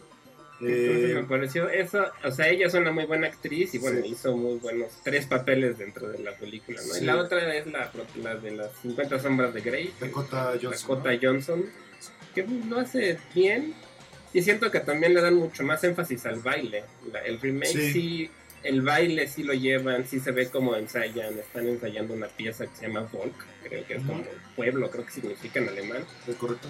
Eh, 0.63 1.13
me 1.15 1.23
pareció 1.23 1.67
eso, 1.69 2.05
o 2.23 2.29
sea, 2.29 2.47
ella 2.49 2.67
es 2.67 2.73
una 2.75 2.91
muy 2.91 3.05
buena 3.05 3.25
actriz 3.25 3.73
y 3.73 3.79
bueno, 3.79 4.05
hizo 4.05 4.37
muy 4.37 4.59
buenos 4.59 4.91
tres 5.03 5.25
papeles 5.25 5.79
dentro 5.79 6.07
de 6.09 6.19
la 6.19 6.35
película, 6.35 6.79
¿no? 6.87 6.97
Y 6.97 7.01
la 7.01 7.17
otra 7.17 7.55
es 7.55 7.65
la, 7.65 8.35
de 8.35 8.51
las 8.51 8.71
50 8.83 9.19
sombras 9.19 9.55
de 9.55 9.61
Grey, 9.61 9.91
Dakota 9.99 10.53
Johnson, 10.61 10.71
Dakota 10.71 11.19
Johnson, 11.19 11.65
que 12.35 12.45
lo 12.69 12.79
hace 12.79 13.17
bien 13.33 13.73
y 14.33 14.41
siento 14.41 14.71
que 14.71 14.79
también 14.79 15.13
le 15.13 15.21
dan 15.21 15.35
mucho 15.35 15.63
más 15.63 15.83
énfasis 15.83 16.25
al 16.25 16.39
baile. 16.39 16.83
el 17.25 17.39
remake 17.39 17.91
sí. 17.91 18.31
el 18.63 18.81
baile 18.81 19.27
sí 19.27 19.43
lo 19.43 19.53
llevan, 19.53 20.07
sí 20.07 20.19
se 20.19 20.31
ve 20.31 20.47
como 20.47 20.75
ensayan, 20.75 21.37
están 21.37 21.67
ensayando 21.67 22.13
una 22.13 22.27
pieza 22.27 22.65
que 22.65 22.75
se 22.75 22.87
llama 22.87 23.09
Volk, 23.11 23.45
creo 23.63 23.85
que 23.85 23.95
es 23.95 24.03
como 24.03 24.23
pueblo, 24.55 24.89
creo 24.89 25.05
que 25.05 25.11
significa 25.11 25.59
en 25.59 25.69
alemán. 25.69 26.05
Es 26.27 26.35
correcto. 26.35 26.69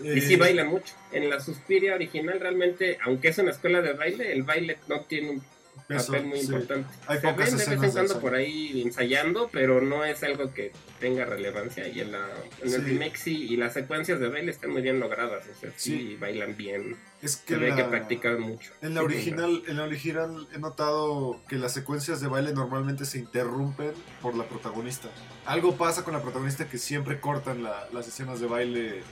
Y 0.00 0.20
sí 0.20 0.34
eh, 0.34 0.36
baila 0.36 0.64
mucho. 0.64 0.94
En 1.12 1.30
la 1.30 1.40
Suspiria 1.40 1.94
original 1.94 2.40
realmente, 2.40 2.98
aunque 3.02 3.28
es 3.28 3.38
una 3.38 3.52
escuela 3.52 3.80
de 3.80 3.92
baile, 3.92 4.32
el 4.32 4.42
baile 4.42 4.78
no 4.88 5.02
tiene 5.02 5.30
un 5.30 5.44
papel 5.88 6.26
muy 6.26 6.40
importante. 6.40 6.88
Hay 7.06 7.20
Se 7.20 7.26
ven 7.26 7.36
de 7.36 7.42
vez 7.44 7.68
en 7.68 7.92
cuando 7.92 8.20
por 8.20 8.34
ahí 8.34 8.82
ensayando, 8.82 9.48
pero 9.52 9.80
no 9.80 10.04
es 10.04 10.22
algo 10.22 10.52
que 10.52 10.72
tenga 11.00 11.24
relevancia. 11.24 11.86
Y 11.88 12.00
en, 12.00 12.12
la, 12.12 12.26
en 12.62 12.72
el 12.72 12.84
remake 12.84 13.16
sí, 13.16 13.46
y 13.50 13.56
las 13.56 13.74
secuencias 13.74 14.20
de 14.20 14.28
baile 14.28 14.50
están 14.50 14.70
muy 14.70 14.82
bien 14.82 15.00
logradas. 15.00 15.44
O 15.48 15.60
sea, 15.60 15.70
sí, 15.76 16.16
bailan 16.18 16.56
bien. 16.56 16.96
Es 17.22 17.36
que, 17.36 17.54
Se 17.54 17.60
ve 17.60 17.74
que 17.74 17.84
practican 17.84 18.40
mucho. 18.40 18.72
En 18.82 18.94
la 18.94 19.02
original, 19.02 19.62
en 19.66 19.76
la 19.76 19.84
original 19.84 20.48
he 20.54 20.58
notado 20.58 21.40
que 21.48 21.56
las 21.56 21.72
secuencias 21.72 22.20
de 22.20 22.28
baile 22.28 22.52
normalmente 22.52 23.04
se 23.04 23.18
interrumpen 23.18 23.92
por 24.20 24.34
la 24.36 24.44
protagonista. 24.44 25.08
Algo 25.46 25.76
pasa 25.76 26.04
con 26.04 26.14
la 26.14 26.22
protagonista 26.22 26.68
que 26.68 26.78
siempre 26.78 27.20
cortan 27.20 27.62
las 27.62 28.08
escenas 28.08 28.40
de 28.40 28.46
baile 28.46 29.02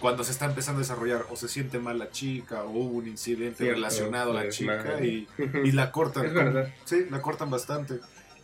cuando 0.00 0.24
se 0.24 0.32
está 0.32 0.46
empezando 0.46 0.78
a 0.78 0.82
desarrollar 0.82 1.26
o 1.30 1.36
se 1.36 1.48
siente 1.48 1.78
mal 1.78 1.98
la 1.98 2.10
chica 2.10 2.64
o 2.64 2.70
hubo 2.70 2.98
un 2.98 3.08
incidente 3.08 3.64
relacionado 3.64 4.30
a 4.36 4.44
la 4.44 4.48
chica 4.48 5.00
y, 5.02 5.26
la 5.72 5.90
cortan. 5.90 6.26
Es 6.26 6.34
verdad. 6.34 6.74
Sí, 6.84 7.06
la 7.10 7.20
cortan 7.20 7.50
bastante. 7.50 8.00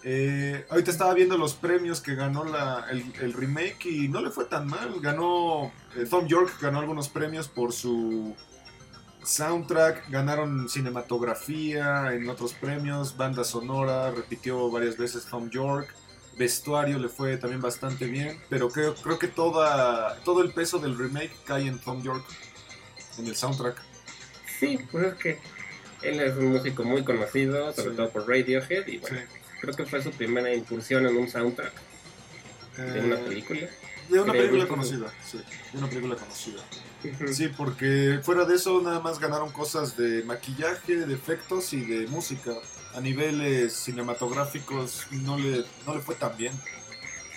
Eh, 0.07 0.67
ahorita 0.69 0.90
estaba 0.90 1.14
viendo 1.14 1.38
los 1.38 1.55
premios 1.55 2.03
que 2.03 2.14
ganó 2.14 2.45
la, 2.45 2.87
el, 2.90 3.33
remake 3.33 3.87
y 3.87 4.09
no 4.09 4.21
le 4.21 4.31
fue 4.31 4.45
tan 4.45 4.67
mal. 4.67 5.01
Ganó, 5.01 5.73
eh, 5.97 6.07
Tom 6.09 6.27
York 6.27 6.59
ganó 6.61 6.81
algunos 6.81 7.09
premios 7.09 7.49
por 7.49 7.73
su 7.73 8.37
soundtrack, 9.23 10.11
ganaron 10.11 10.69
cinematografía 10.69 12.12
en 12.12 12.29
otros 12.29 12.53
premios, 12.53 13.17
banda 13.17 13.45
sonora, 13.45 14.11
repitió 14.11 14.71
varias 14.71 14.99
veces 14.99 15.25
Tom 15.25 15.49
York 15.49 15.95
vestuario 16.37 16.99
le 16.99 17.09
fue 17.09 17.37
también 17.37 17.61
bastante 17.61 18.07
bien, 18.07 18.38
pero 18.49 18.68
creo, 18.68 18.94
creo 18.94 19.18
que 19.18 19.29
toda, 19.29 20.16
todo 20.25 20.42
el 20.42 20.53
peso 20.53 20.79
del 20.79 20.97
remake 20.97 21.33
cae 21.44 21.66
en 21.66 21.79
Tom 21.79 22.03
York, 22.03 22.25
en 23.18 23.27
el 23.27 23.37
soundtrack. 23.37 23.77
Sí, 24.59 24.79
pues 24.90 25.07
es 25.07 25.14
que 25.14 25.38
él 26.03 26.20
es 26.20 26.37
un 26.37 26.53
músico 26.53 26.85
muy 26.85 27.05
conocido, 27.05 27.73
sobre 27.73 27.94
todo 27.94 28.11
por 28.11 28.29
Radiohead, 28.29 28.87
y 28.87 28.99
bueno, 28.99 29.20
creo 29.61 29.75
que 29.75 29.87
fue 29.87 30.03
su 30.03 30.11
primera 30.11 30.53
incursión 30.55 31.07
en 31.07 31.16
un 31.16 31.29
soundtrack 31.29 31.73
de 32.77 33.01
una 33.01 33.16
eh, 33.16 33.25
película. 33.27 33.61
De 34.09 34.20
una 34.20 34.33
película 34.33 34.68
conocida, 34.68 35.12
sí, 35.25 35.40
de 35.73 35.79
una 35.79 35.88
película 35.88 36.16
conocida. 36.16 36.62
Sí, 37.33 37.49
porque 37.49 38.20
fuera 38.23 38.44
de 38.44 38.55
eso 38.55 38.81
nada 38.81 39.01
más 39.01 39.18
ganaron 39.18 39.51
cosas 39.53 39.97
de 39.97 40.23
maquillaje, 40.25 40.97
de 40.97 41.14
efectos 41.14 41.73
y 41.73 41.81
de 41.85 42.07
música. 42.07 42.53
A 42.94 43.00
niveles 43.00 43.72
cinematográficos 43.72 45.07
no 45.11 45.38
le, 45.38 45.64
no 45.87 45.94
le 45.94 46.00
fue 46.00 46.14
tan 46.14 46.37
bien. 46.37 46.52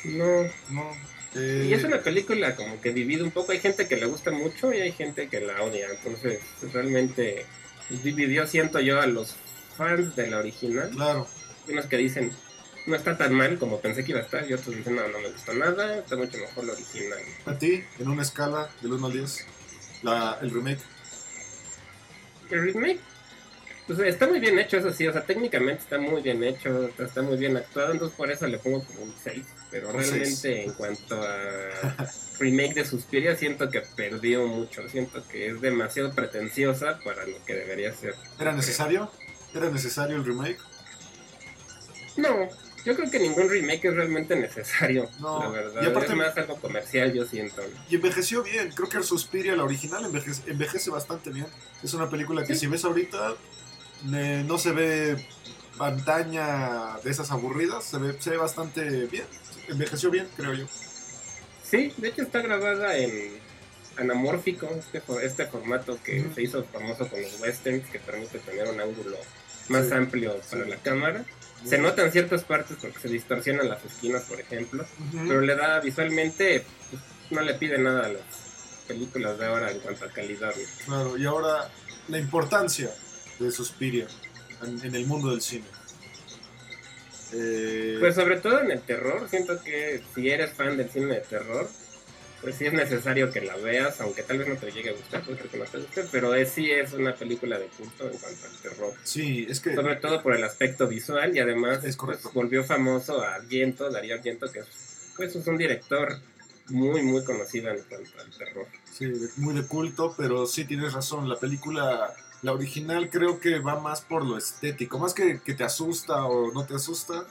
No. 0.04 0.44
No. 0.70 0.92
Y 1.36 1.74
es 1.74 1.84
eh, 1.84 1.88
una 1.88 2.02
película 2.02 2.56
como 2.56 2.80
que 2.82 2.94
divide 2.94 3.24
un 3.24 3.32
poco. 3.32 3.52
Hay 3.52 3.60
gente 3.60 3.88
que 3.88 3.98
le 3.98 4.06
gusta 4.06 4.32
mucho 4.32 4.74
y 4.74 4.82
hay 4.82 4.92
gente 4.92 5.28
que 5.30 5.42
la 5.42 5.62
odia. 5.64 5.88
Entonces, 5.90 6.40
realmente 6.74 7.46
dividió, 7.90 8.48
siento 8.48 8.80
yo, 8.80 9.02
a 9.02 9.08
los 9.08 9.36
fans 9.78 10.16
de 10.16 10.28
la 10.28 10.40
original. 10.40 10.90
Claro. 10.92 11.28
Unos 11.68 11.86
que 11.86 11.98
dicen, 11.98 12.32
no 12.86 12.96
está 12.96 13.18
tan 13.18 13.34
mal 13.34 13.60
como 13.60 13.82
pensé 13.82 14.04
que 14.04 14.12
iba 14.12 14.22
a 14.22 14.24
estar. 14.24 14.50
Y 14.50 14.54
otros 14.54 14.76
dicen, 14.76 14.96
no, 14.96 15.08
no 15.08 15.20
me 15.20 15.30
gusta 15.30 15.54
nada. 15.54 16.00
Está 16.00 16.16
mucho 16.16 16.38
mejor 16.38 16.66
la 16.66 16.74
original. 16.74 17.20
¿A 17.46 17.54
ti, 17.58 17.84
en 18.00 18.08
una 18.08 18.24
escala 18.24 18.70
del 18.82 18.94
1 18.94 19.06
al 19.08 19.14
10? 19.14 19.46
La, 20.04 20.40
el 20.42 20.52
remake. 20.52 20.82
El 22.50 22.74
remake, 22.74 23.00
pues 23.88 24.00
está 24.00 24.28
muy 24.28 24.40
bien 24.40 24.60
hecho, 24.60 24.78
eso 24.78 24.92
sí, 24.92 25.08
o 25.08 25.14
sea, 25.14 25.24
técnicamente 25.24 25.82
está 25.82 25.98
muy 25.98 26.22
bien 26.22 26.44
hecho, 26.44 26.90
está 27.00 27.22
muy 27.22 27.38
bien 27.38 27.56
actuado, 27.56 27.94
entonces 27.94 28.16
por 28.18 28.30
eso 28.30 28.46
le 28.46 28.60
pongo 28.60 28.84
como 28.84 29.04
un 29.04 29.14
6. 29.24 29.46
Pero 29.72 29.92
realmente 29.92 30.66
en 30.66 30.74
cuanto 30.74 31.22
a 31.22 32.12
remake 32.40 32.76
de 32.76 32.86
Suspiria, 32.86 33.36
siento 33.36 33.70
que 33.70 33.82
perdió 33.96 34.46
mucho, 34.46 34.88
siento 34.90 35.26
que 35.28 35.48
es 35.48 35.62
demasiado 35.62 36.12
pretenciosa 36.12 37.00
para 37.04 37.26
lo 37.26 37.44
que 37.46 37.56
debería 37.56 37.94
ser. 37.94 38.14
¿Era 38.40 38.52
necesario? 38.52 39.10
¿Era 39.56 39.70
necesario 39.70 40.18
el 40.18 40.26
remake? 40.26 40.60
No, 42.18 42.50
yo 42.88 42.96
creo 42.96 43.12
que 43.12 43.20
ningún 43.20 43.50
remake 43.50 43.84
es 43.86 43.96
realmente 43.96 44.34
necesario, 44.36 45.10
no, 45.20 45.40
la 45.40 45.50
verdad. 45.50 45.82
Y 45.84 45.86
aparte, 45.88 46.14
es 46.14 46.18
más 46.18 46.38
algo 46.38 46.56
comercial, 46.56 47.14
yo 47.14 47.26
siento. 47.26 47.62
Y 47.90 47.96
envejeció 47.96 48.44
bien. 48.44 48.72
Creo 48.72 48.88
que 48.88 48.96
el 48.96 49.04
Suspiria, 49.04 49.58
la 49.58 49.66
original, 49.66 50.06
envejece, 50.06 50.90
bastante 50.90 51.30
bien. 51.30 51.48
Es 51.84 51.94
una 51.94 52.10
película 52.10 52.46
que 52.46 52.56
si 52.56 52.66
ves 52.68 52.86
ahorita, 52.86 53.36
no 54.06 54.58
se 54.58 54.72
ve 54.72 55.28
pantalla 55.78 57.00
de 57.04 57.12
esas 57.12 57.32
aburridas. 57.32 57.84
Se 57.84 57.98
ve, 57.98 58.16
se 58.20 58.32
ve 58.32 58.38
bastante 58.38 59.06
bien. 59.06 59.26
Envejeció 59.68 60.10
bien, 60.10 60.28
creo 60.36 60.54
yo. 60.54 60.66
Sí, 61.64 61.94
de 61.98 62.10
hecho 62.10 62.22
está 62.22 62.42
grabada 62.42 62.98
en 62.98 63.40
anamórfico, 63.98 64.68
este, 64.68 65.02
este 65.24 65.48
formato 65.48 65.98
que 66.04 66.26
se 66.34 66.44
hizo 66.44 66.64
famoso 66.66 67.08
con 67.10 67.22
los 67.22 67.42
westerns, 67.42 67.90
que 67.90 68.00
permite 68.00 68.40
tener 68.40 68.68
un 68.70 68.80
ángulo 68.80 69.18
más 69.70 69.92
amplio 69.92 70.40
para 70.50 70.66
la 70.66 70.78
cámara 70.78 71.26
Se 71.66 71.78
notan 71.78 72.12
ciertas 72.12 72.44
partes 72.44 72.78
porque 72.80 73.00
se 73.00 73.10
distorsionan 73.10 73.68
las 73.68 73.84
esquinas, 73.84 74.24
por 74.24 74.40
ejemplo, 74.40 74.86
pero 75.28 75.42
le 75.42 75.56
da 75.56 75.80
visualmente, 75.82 76.64
pues, 76.90 77.02
no 77.32 77.42
le 77.42 77.56
pide 77.56 77.78
nada 77.78 78.06
a 78.06 78.10
las 78.10 78.22
películas 78.88 79.38
de 79.38 79.46
ahora 79.48 79.72
en 79.72 79.80
cuanto 79.80 80.06
a 80.06 80.10
calidad. 80.10 80.54
Claro, 80.86 81.18
y 81.18 81.26
ahora 81.26 81.70
la 82.08 82.20
importancia 82.20 82.90
de 83.40 83.52
Suspiria 83.52 84.08
en, 84.66 84.96
el 84.96 85.06
mundo 85.06 85.32
del 85.32 85.42
cine. 85.42 85.66
Eh, 87.34 87.98
pues 88.00 88.16
sobre 88.16 88.38
todo 88.38 88.62
en 88.62 88.72
el 88.72 88.82
terror, 88.82 89.28
siento 89.30 89.62
que 89.62 90.02
si 90.16 90.30
eres 90.30 90.52
fan 90.54 90.78
del 90.78 90.90
cine 90.90 91.16
de 91.16 91.22
terror, 91.22 91.70
pues 92.42 92.56
sí 92.56 92.66
es 92.66 92.74
necesario 92.74 93.32
que 93.32 93.42
la 93.42 93.56
veas, 93.58 94.00
aunque 94.00 94.24
tal 94.24 94.38
vez 94.38 94.48
no 94.48 94.56
te 94.56 94.72
llegue 94.72 94.92
a 94.92 94.94
gustar, 94.94 95.24
porque 95.24 95.58
no 95.58 95.66
te 95.66 95.80
guste, 95.80 96.06
pero 96.12 96.36
es, 96.36 96.50
sí 96.50 96.70
es 96.72 96.94
una 96.94 97.16
película 97.16 97.58
de 97.58 97.66
culto 97.68 98.10
en 98.10 98.18
cuanto 98.18 98.46
al 98.46 98.58
terror. 98.62 98.94
Sí, 99.04 99.48
es 99.50 99.60
que... 99.60 99.76
Sobre 99.76 99.96
todo 99.96 100.22
por 100.22 100.36
el 100.36 100.44
aspecto 100.44 100.88
visual 100.88 101.36
y 101.36 101.40
además 101.40 101.84
es 101.84 101.98
pues, 101.98 102.22
volvió 102.34 102.64
famoso 102.64 103.22
a 103.22 103.36
Argento, 103.36 103.90
Darío 103.90 104.16
Argento, 104.16 104.52
que 104.52 104.62
pues, 105.16 105.36
es 105.36 105.48
un 105.48 105.58
director 105.58 106.20
muy, 106.68 107.02
muy 107.02 107.24
conocido 107.24 107.72
en 107.72 107.82
cuanto 107.84 108.20
al 108.20 108.38
terror. 108.38 108.68
Sí, 108.92 109.12
muy 109.38 109.56
de 109.56 109.66
culto, 109.66 110.14
pero 110.16 110.46
sí 110.46 110.66
tienes 110.66 110.94
razón, 110.94 111.28
la 111.28 111.38
película... 111.38 112.14
La 112.48 112.54
original 112.54 113.10
creo 113.10 113.42
que 113.42 113.60
va 113.60 113.78
más 113.82 114.00
por 114.00 114.26
lo 114.26 114.38
estético, 114.38 114.98
más 115.00 115.14
que, 115.14 115.42
que 115.42 115.54
te 115.54 115.66
asusta 115.66 116.24
o 116.24 116.54
no 116.54 116.66
te 116.66 116.76
asusta. 116.76 117.26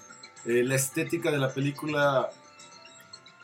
Eh, 0.44 0.62
la 0.62 0.74
estética 0.74 1.30
de 1.30 1.38
la 1.38 1.54
película 1.54 2.28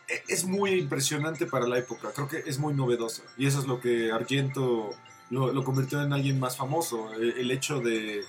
e, 0.06 0.22
es 0.28 0.44
muy 0.44 0.72
impresionante 0.72 1.46
para 1.46 1.66
la 1.66 1.78
época, 1.78 2.10
creo 2.14 2.28
que 2.28 2.40
es 2.44 2.58
muy 2.58 2.74
novedosa 2.74 3.22
y 3.38 3.46
eso 3.46 3.58
es 3.58 3.66
lo 3.66 3.80
que 3.80 4.12
Argento 4.12 4.90
lo, 5.30 5.64
convirtió 5.64 6.02
en 6.02 6.12
alguien 6.12 6.38
más 6.38 6.58
famoso, 6.58 7.10
e, 7.14 7.40
el, 7.40 7.50
hecho 7.50 7.80
de, 7.80 8.22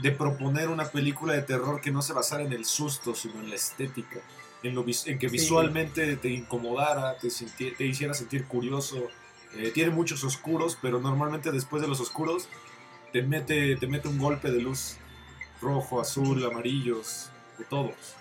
de, 0.00 0.10
proponer 0.12 0.68
una 0.68 0.84
película 0.84 1.32
de 1.32 1.42
terror 1.42 1.80
que 1.80 1.90
no 1.90 2.02
se 2.02 2.12
basara 2.12 2.44
en 2.44 2.52
el 2.52 2.64
susto, 2.64 3.16
sino 3.16 3.40
en 3.40 3.50
la 3.50 3.56
estética, 3.56 4.20
en, 4.62 4.76
lo, 4.76 4.84
en 4.86 5.18
que 5.18 5.26
visualmente 5.26 6.16
te 6.18 6.28
incomodara, 6.28 7.16
te, 7.18 7.30
te 7.72 7.84
hiciera 7.84 8.14
sentir 8.14 8.44
curioso. 8.44 9.08
Eh, 9.56 9.70
tiene 9.72 9.90
muchos 9.90 10.24
oscuros, 10.24 10.78
pero 10.80 11.00
normalmente 11.00 11.50
después 11.50 11.82
de 11.82 11.88
los 11.88 12.00
oscuros 12.00 12.48
te 13.12 13.22
mete, 13.22 13.76
te 13.76 13.86
mete 13.86 14.08
un 14.08 14.18
golpe 14.18 14.50
de 14.50 14.60
luz 14.60 14.96
rojo, 15.60 16.00
azul, 16.00 16.44
amarillos, 16.44 17.30
de 17.58 17.64
todos. 17.64 18.14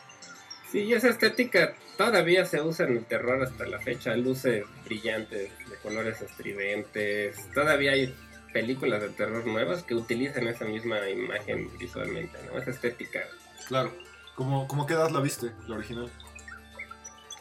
Sí, 0.71 0.91
esa 0.93 1.09
estética 1.09 1.75
todavía 1.97 2.45
se 2.45 2.61
usa 2.61 2.85
en 2.87 2.97
el 2.97 3.05
terror 3.05 3.41
hasta 3.41 3.65
la 3.65 3.79
fecha, 3.79 4.15
luces 4.15 4.65
brillantes, 4.85 5.51
de 5.69 5.75
colores 5.81 6.21
estridentes. 6.21 7.37
Todavía 7.53 7.93
hay 7.93 8.13
películas 8.51 9.01
de 9.01 9.09
terror 9.09 9.45
nuevas 9.45 9.83
que 9.83 9.95
utilizan 9.95 10.47
esa 10.47 10.65
misma 10.65 11.07
imagen 11.09 11.69
visualmente, 11.77 12.37
¿no? 12.45 12.59
Esa 12.59 12.71
estética. 12.71 13.21
Claro. 13.67 13.93
¿Cómo, 14.35 14.67
cómo 14.67 14.85
qué 14.85 14.93
edad 14.93 15.09
la 15.09 15.19
viste, 15.19 15.51
la 15.67 15.75
original? 15.75 16.11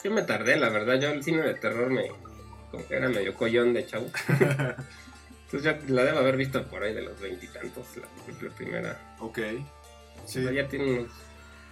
Yo 0.02 0.10
me 0.10 0.22
tardé, 0.22 0.56
la 0.56 0.68
verdad. 0.68 1.00
Yo 1.00 1.10
el 1.10 1.22
cine 1.22 1.42
de 1.42 1.54
terror 1.54 1.90
me... 1.90 2.10
como 2.76 2.88
que 2.88 2.94
era 2.94 3.08
medio 3.08 3.34
collón 3.34 3.72
de 3.72 3.86
chavo. 3.86 4.06
Entonces 4.28 5.62
ya 5.62 5.78
la 5.88 6.04
debo 6.04 6.18
haber 6.18 6.36
visto 6.36 6.62
por 6.66 6.82
ahí 6.82 6.92
de 6.92 7.02
los 7.02 7.18
veintitantos, 7.20 7.86
la, 7.96 8.06
la, 8.42 8.54
primera. 8.54 9.16
Ok. 9.20 9.38
Sí. 10.26 10.42
ya 10.42 10.68
tiene 10.68 11.00
unos 11.00 11.12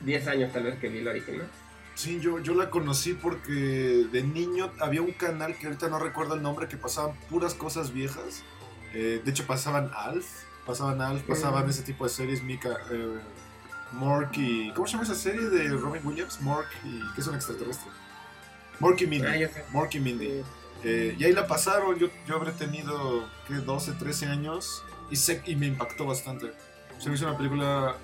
10 0.01 0.27
años 0.29 0.53
tal 0.53 0.63
vez 0.65 0.79
que 0.79 0.89
vi 0.89 1.01
la 1.01 1.11
original. 1.11 1.49
Sí, 1.95 2.21
yo, 2.21 2.39
yo 2.39 2.55
la 2.55 2.71
conocí 2.71 3.15
porque 3.15 3.53
de 4.11 4.23
niño 4.23 4.73
había 4.81 5.03
un 5.03 5.13
canal 5.13 5.57
que 5.57 5.67
ahorita 5.67 5.89
no 5.89 5.99
recuerdo 5.99 6.35
el 6.35 6.43
nombre 6.43 6.69
que 6.69 6.77
pasaban 6.77 7.17
puras 7.29 7.55
cosas 7.55 7.93
viejas. 7.93 8.43
Eh, 8.95 9.21
de 9.25 9.31
hecho 9.31 9.45
pasaban 9.47 9.91
Alf, 9.95 10.27
pasaban 10.67 11.01
Alf, 11.01 11.23
pasaban 11.25 11.69
ese 11.69 11.83
tipo 11.83 12.05
de 12.05 12.11
series, 12.11 12.43
Mika, 12.43 12.77
eh, 12.93 13.19
Mork 13.93 14.37
y... 14.37 14.73
¿Cómo 14.73 14.87
se 14.87 14.93
llama 14.93 15.05
esa 15.05 15.15
serie 15.15 15.47
de 15.47 15.69
Robin 15.69 16.05
Williams? 16.05 16.41
Mork 16.41 16.69
y... 16.85 17.01
¿Qué 17.15 17.21
es 17.21 17.27
un 17.27 17.35
extraterrestre? 17.35 17.91
Mork 18.79 19.01
y 19.01 19.07
Mindy. 19.07 19.27
Ah, 19.27 19.89
y 19.91 20.01
Mindy. 20.01 20.45
Eh, 20.85 21.17
y 21.19 21.25
ahí 21.25 21.33
la 21.33 21.47
pasaron, 21.47 21.99
yo, 21.99 22.09
yo 22.27 22.37
habré 22.37 22.53
tenido, 22.53 23.27
¿qué? 23.49 23.55
12, 23.55 23.93
13 23.93 24.27
años 24.27 24.85
y, 25.11 25.17
se, 25.17 25.43
y 25.47 25.57
me 25.57 25.67
impactó 25.67 26.05
bastante. 26.05 26.53
Se 26.99 27.09
me 27.09 27.17
hizo 27.17 27.27
una 27.27 27.37
película 27.37 27.97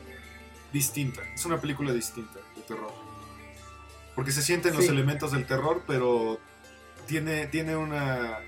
distinta, 0.73 1.23
es 1.35 1.45
una 1.45 1.61
película 1.61 1.93
distinta 1.93 2.39
de 2.57 2.63
terror. 2.63 2.93
Porque 4.15 4.33
se 4.33 4.43
sienten 4.43 4.75
los 4.75 4.89
elementos 4.89 5.33
del 5.33 5.47
terror, 5.47 5.83
pero 5.87 6.41
tiene, 7.07 7.47
tiene 7.47 7.77
una, 7.77 8.39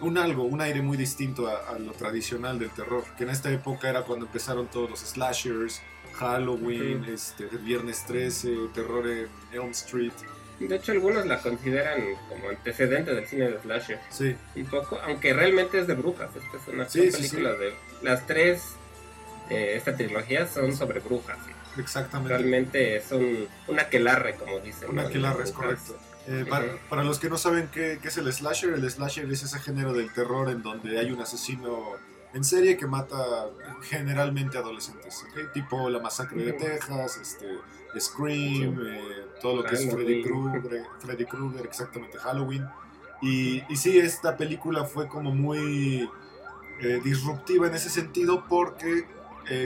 un 0.00 0.18
algo, 0.18 0.44
un 0.44 0.60
aire 0.60 0.82
muy 0.82 0.96
distinto 0.96 1.48
a, 1.48 1.78
lo 1.78 1.92
tradicional 1.92 2.58
del 2.58 2.70
terror. 2.70 3.04
Que 3.16 3.24
en 3.24 3.30
esta 3.30 3.50
época 3.50 3.88
era 3.88 4.02
cuando 4.02 4.26
empezaron 4.26 4.66
todos 4.66 4.90
los 4.90 5.00
slashers, 5.00 5.82
Halloween, 6.14 7.04
este, 7.04 7.46
Viernes 7.46 8.04
13, 8.06 8.68
terror 8.72 9.06
en 9.08 9.28
Elm 9.52 9.70
Street. 9.70 10.12
De 10.60 10.76
hecho, 10.76 10.92
algunos 10.92 11.26
la 11.26 11.40
consideran 11.40 12.00
como 12.28 12.48
antecedente 12.48 13.14
del 13.14 13.26
cine 13.26 13.50
de 13.50 13.60
slasher. 13.60 14.00
Sí. 14.10 14.36
Un 14.56 14.66
poco, 14.66 14.98
aunque 15.04 15.32
realmente 15.32 15.80
es 15.80 15.86
de 15.86 15.94
brujas. 15.94 16.30
Esta 16.36 16.56
es 16.56 16.68
una 16.68 16.86
película 16.86 17.52
de. 17.52 17.74
Las 18.02 18.26
tres, 18.26 18.62
eh, 19.50 19.74
esta 19.76 19.96
trilogía 19.96 20.46
son 20.46 20.76
sobre 20.76 21.00
brujas. 21.00 21.38
Exactamente. 21.76 22.36
Realmente 22.36 22.96
es 22.96 23.10
un, 23.10 23.48
un 23.66 23.78
aquelarre, 23.78 24.34
como 24.36 24.60
dicen. 24.60 24.90
Un 24.90 25.00
aquelarre, 25.00 25.44
es 25.44 25.52
correcto. 25.52 25.98
Eh, 26.26 26.46
para, 26.88 27.04
los 27.04 27.18
que 27.18 27.28
no 27.28 27.36
saben 27.36 27.68
qué, 27.70 27.98
qué, 28.00 28.08
es 28.08 28.16
el 28.16 28.32
slasher, 28.32 28.72
el 28.72 28.90
slasher 28.90 29.30
es 29.30 29.42
ese 29.42 29.58
género 29.58 29.92
del 29.92 30.10
terror 30.10 30.48
en 30.48 30.62
donde 30.62 30.98
hay 30.98 31.10
un 31.10 31.20
asesino 31.20 31.98
en 32.34 32.44
serie 32.44 32.76
que 32.76 32.86
mata 32.86 33.46
generalmente 33.82 34.58
adolescentes, 34.58 35.24
tipo 35.52 35.88
la 35.88 36.00
masacre 36.00 36.44
de 36.44 36.52
Texas, 36.54 37.16
este, 37.16 37.46
Scream, 38.00 38.76
eh, 38.86 39.23
todo 39.44 39.56
lo 39.56 39.64
que 39.64 39.74
es 39.74 39.90
Freddy 39.90 40.22
Krueger, 40.22 40.86
Freddy 41.00 41.26
Krueger, 41.26 41.66
exactamente 41.66 42.16
Halloween. 42.16 42.66
Y, 43.20 43.62
y 43.68 43.76
sí, 43.76 43.98
esta 43.98 44.38
película 44.38 44.84
fue 44.84 45.06
como 45.06 45.34
muy 45.34 46.08
eh, 46.80 47.00
disruptiva 47.04 47.66
en 47.66 47.74
ese 47.74 47.90
sentido 47.90 48.46
porque, 48.48 49.04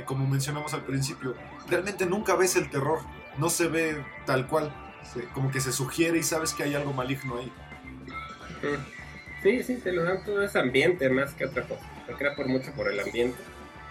como 0.04 0.26
mencionamos 0.26 0.74
al 0.74 0.82
principio, 0.82 1.36
realmente 1.70 2.06
nunca 2.06 2.34
ves 2.34 2.56
el 2.56 2.68
terror, 2.68 2.98
no 3.38 3.50
se 3.50 3.68
ve 3.68 4.04
tal 4.26 4.48
cual, 4.48 4.74
como 5.32 5.52
que 5.52 5.60
se 5.60 5.70
sugiere 5.70 6.18
y 6.18 6.24
sabes 6.24 6.54
que 6.54 6.64
hay 6.64 6.74
algo 6.74 6.92
maligno 6.92 7.38
ahí. 7.38 7.52
Sí, 9.44 9.62
sí, 9.62 9.76
te 9.76 9.92
lo 9.92 10.02
dan 10.02 10.24
todo 10.24 10.42
ese 10.42 10.58
ambiente 10.58 11.08
más 11.08 11.34
que 11.34 11.44
otra 11.44 11.62
cosa, 11.62 11.84
se 12.04 12.14
crea 12.14 12.34
por 12.34 12.48
mucho 12.48 12.72
por 12.72 12.90
el 12.90 12.98
ambiente. 12.98 13.38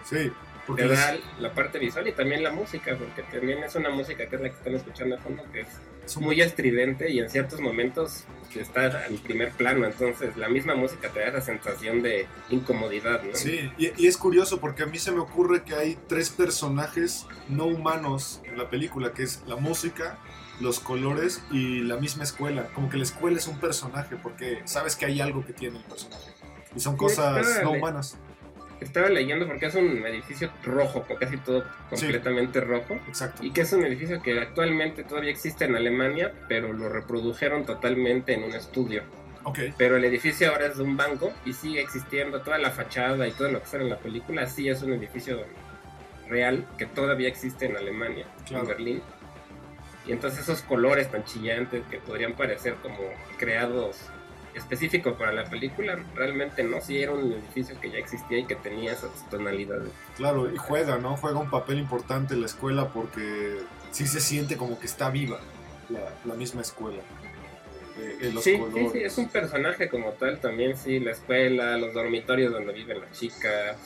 Sí, 0.04 0.30
porque 0.68 0.82
te 0.82 0.88
da 0.90 1.16
la 1.40 1.54
parte 1.54 1.78
visual 1.78 2.06
y 2.06 2.12
también 2.12 2.42
la 2.42 2.52
música, 2.52 2.94
porque 2.96 3.22
también 3.22 3.64
es 3.64 3.74
una 3.74 3.88
música 3.88 4.28
que 4.28 4.36
es 4.36 4.42
la 4.42 4.50
que 4.50 4.54
están 4.54 4.74
escuchando 4.74 5.16
a 5.16 5.18
fondo, 5.18 5.42
que 5.50 5.62
es 5.62 6.16
muy 6.18 6.40
estridente 6.42 7.10
y 7.10 7.18
en 7.18 7.30
ciertos 7.30 7.60
momentos 7.60 8.24
está 8.54 9.06
en 9.06 9.16
primer 9.18 9.52
plano, 9.52 9.86
entonces 9.86 10.36
la 10.36 10.48
misma 10.48 10.74
música 10.74 11.08
te 11.08 11.20
da 11.20 11.28
esa 11.28 11.40
sensación 11.40 12.02
de 12.02 12.26
incomodidad, 12.50 13.22
¿no? 13.22 13.34
Sí, 13.34 13.70
y, 13.78 14.06
es 14.06 14.16
curioso 14.16 14.60
porque 14.60 14.82
a 14.82 14.86
mí 14.86 14.98
se 14.98 15.10
me 15.10 15.20
ocurre 15.20 15.62
que 15.62 15.74
hay 15.74 15.98
tres 16.06 16.30
personajes 16.30 17.26
no 17.48 17.64
humanos 17.66 18.42
en 18.44 18.58
la 18.58 18.68
película, 18.68 19.12
que 19.12 19.22
es 19.22 19.42
la 19.46 19.56
música, 19.56 20.18
los 20.60 20.80
colores 20.80 21.42
y 21.50 21.80
la 21.80 21.96
misma 21.96 22.24
escuela. 22.24 22.68
Como 22.74 22.88
que 22.90 22.96
la 22.96 23.04
escuela 23.04 23.38
es 23.38 23.46
un 23.46 23.58
personaje 23.58 24.16
porque 24.16 24.60
sabes 24.64 24.96
que 24.96 25.06
hay 25.06 25.20
algo 25.20 25.46
que 25.46 25.52
tiene 25.52 25.78
el 25.78 25.84
personaje. 25.84 26.32
Y 26.74 26.80
son 26.80 26.96
cosas 26.96 27.62
no 27.62 27.72
humanas. 27.72 28.18
Estaba 28.80 29.08
leyendo 29.08 29.46
porque 29.46 29.66
es 29.66 29.74
un 29.74 30.06
edificio 30.06 30.50
rojo, 30.64 31.04
casi 31.18 31.36
todo 31.38 31.64
completamente 31.90 32.60
rojo. 32.60 32.94
Exacto. 33.08 33.44
Y 33.44 33.50
que 33.50 33.62
es 33.62 33.72
un 33.72 33.84
edificio 33.84 34.22
que 34.22 34.38
actualmente 34.38 35.02
todavía 35.02 35.30
existe 35.30 35.64
en 35.64 35.74
Alemania, 35.74 36.32
pero 36.48 36.72
lo 36.72 36.88
reprodujeron 36.88 37.66
totalmente 37.66 38.34
en 38.34 38.44
un 38.44 38.52
estudio. 38.52 39.02
Okay. 39.44 39.74
Pero 39.78 39.96
el 39.96 40.04
edificio 40.04 40.50
ahora 40.50 40.66
es 40.66 40.76
de 40.76 40.82
un 40.82 40.96
banco 40.96 41.32
y 41.44 41.52
sigue 41.52 41.80
existiendo 41.80 42.42
toda 42.42 42.58
la 42.58 42.70
fachada 42.70 43.26
y 43.26 43.32
todo 43.32 43.50
lo 43.50 43.60
que 43.60 43.66
sale 43.66 43.84
en 43.84 43.90
la 43.90 43.98
película. 43.98 44.46
Sí 44.46 44.68
es 44.68 44.82
un 44.82 44.92
edificio 44.92 45.44
real 46.28 46.66
que 46.76 46.86
todavía 46.86 47.28
existe 47.28 47.66
en 47.66 47.76
Alemania, 47.76 48.26
en 48.50 48.66
Berlín. 48.66 49.02
Y 50.06 50.12
entonces 50.12 50.40
esos 50.40 50.62
colores 50.62 51.10
tan 51.10 51.24
chillantes 51.24 51.82
que 51.90 51.98
podrían 51.98 52.34
parecer 52.34 52.74
como 52.82 52.98
creados 53.38 53.98
específico 54.54 55.14
para 55.14 55.32
la 55.32 55.44
película, 55.44 55.98
realmente 56.14 56.62
no, 56.64 56.80
si 56.80 57.02
era 57.02 57.12
un 57.12 57.32
edificio 57.32 57.78
que 57.80 57.90
ya 57.90 57.98
existía 57.98 58.38
y 58.38 58.44
que 58.44 58.56
tenía 58.56 58.92
esas 58.92 59.10
tonalidades. 59.30 59.90
Claro, 60.16 60.52
y 60.52 60.56
juega, 60.56 60.98
¿no? 60.98 61.16
Juega 61.16 61.38
un 61.38 61.50
papel 61.50 61.78
importante 61.78 62.34
en 62.34 62.40
la 62.40 62.46
escuela 62.46 62.88
porque 62.88 63.58
sí 63.90 64.06
se 64.06 64.20
siente 64.20 64.56
como 64.56 64.78
que 64.78 64.86
está 64.86 65.10
viva 65.10 65.40
la, 66.24 66.34
misma 66.34 66.62
escuela. 66.62 67.02
Eh, 67.98 68.32
sí, 68.40 68.60
sí, 68.74 68.88
sí, 68.92 68.98
es 69.02 69.18
un 69.18 69.28
personaje 69.28 69.88
como 69.88 70.10
tal 70.12 70.38
también, 70.40 70.76
sí, 70.76 71.00
la 71.00 71.12
escuela, 71.12 71.76
los 71.76 71.94
dormitorios 71.94 72.52
donde 72.52 72.72
viven 72.72 73.00
las 73.00 73.12
chicas. 73.12 73.76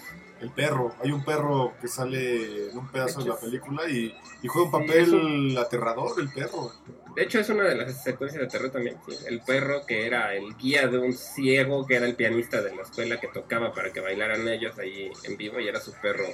El 0.40 0.50
perro, 0.50 0.92
hay 1.02 1.12
un 1.12 1.24
perro 1.24 1.72
que 1.80 1.86
sale 1.86 2.70
en 2.70 2.76
un 2.76 2.88
pedazo 2.88 3.22
de 3.22 3.28
la 3.28 3.36
película 3.36 3.88
y, 3.88 4.12
juega 4.46 4.66
un 4.66 4.70
papel 4.72 5.56
aterrador, 5.56 6.20
el 6.20 6.28
perro. 6.30 6.72
De 7.14 7.22
hecho, 7.22 7.40
es 7.40 7.48
una 7.48 7.64
de 7.64 7.74
las 7.74 8.02
secuencias 8.02 8.40
de 8.42 8.48
terror 8.48 8.70
también. 8.70 8.96
Sí. 9.08 9.16
El 9.26 9.40
perro 9.40 9.84
que 9.86 10.06
era 10.06 10.34
el 10.34 10.56
guía 10.56 10.86
de 10.88 10.98
un 10.98 11.12
ciego, 11.12 11.86
que 11.86 11.96
era 11.96 12.06
el 12.06 12.14
pianista 12.14 12.62
de 12.62 12.74
la 12.74 12.82
escuela 12.82 13.20
que 13.20 13.28
tocaba 13.28 13.72
para 13.74 13.92
que 13.92 14.00
bailaran 14.00 14.48
ellos 14.48 14.78
ahí 14.78 15.10
en 15.24 15.36
vivo, 15.36 15.60
y 15.60 15.68
era 15.68 15.80
su 15.80 15.92
perro 16.00 16.24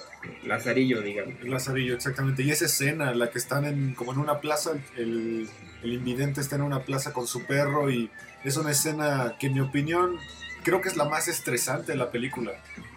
Lazarillo, 0.45 1.01
digamos. 1.03 1.43
Lazarillo, 1.43 1.95
exactamente. 1.95 2.43
Y 2.43 2.51
esa 2.51 2.67
escena, 2.67 3.13
la 3.15 3.31
que 3.31 3.39
están 3.39 3.65
en, 3.65 3.95
como 3.95 4.13
en 4.13 4.19
una 4.19 4.41
plaza, 4.41 4.73
el, 4.97 5.49
el 5.83 5.93
invidente 5.93 6.41
está 6.41 6.57
en 6.57 6.63
una 6.63 6.85
plaza 6.85 7.13
con 7.13 7.27
su 7.27 7.45
perro, 7.45 7.91
y 7.91 8.11
es 8.45 8.57
una 8.57 8.71
escena 8.71 9.37
que, 9.41 9.49
en 9.49 9.55
mi 9.55 9.61
opinión, 9.61 10.19
creo 10.63 10.81
que 10.81 10.89
es 10.89 10.97
la 10.97 11.05
más 11.07 11.29
estresante 11.29 11.93
de 11.93 11.99
la 11.99 12.11
película. 12.11 12.53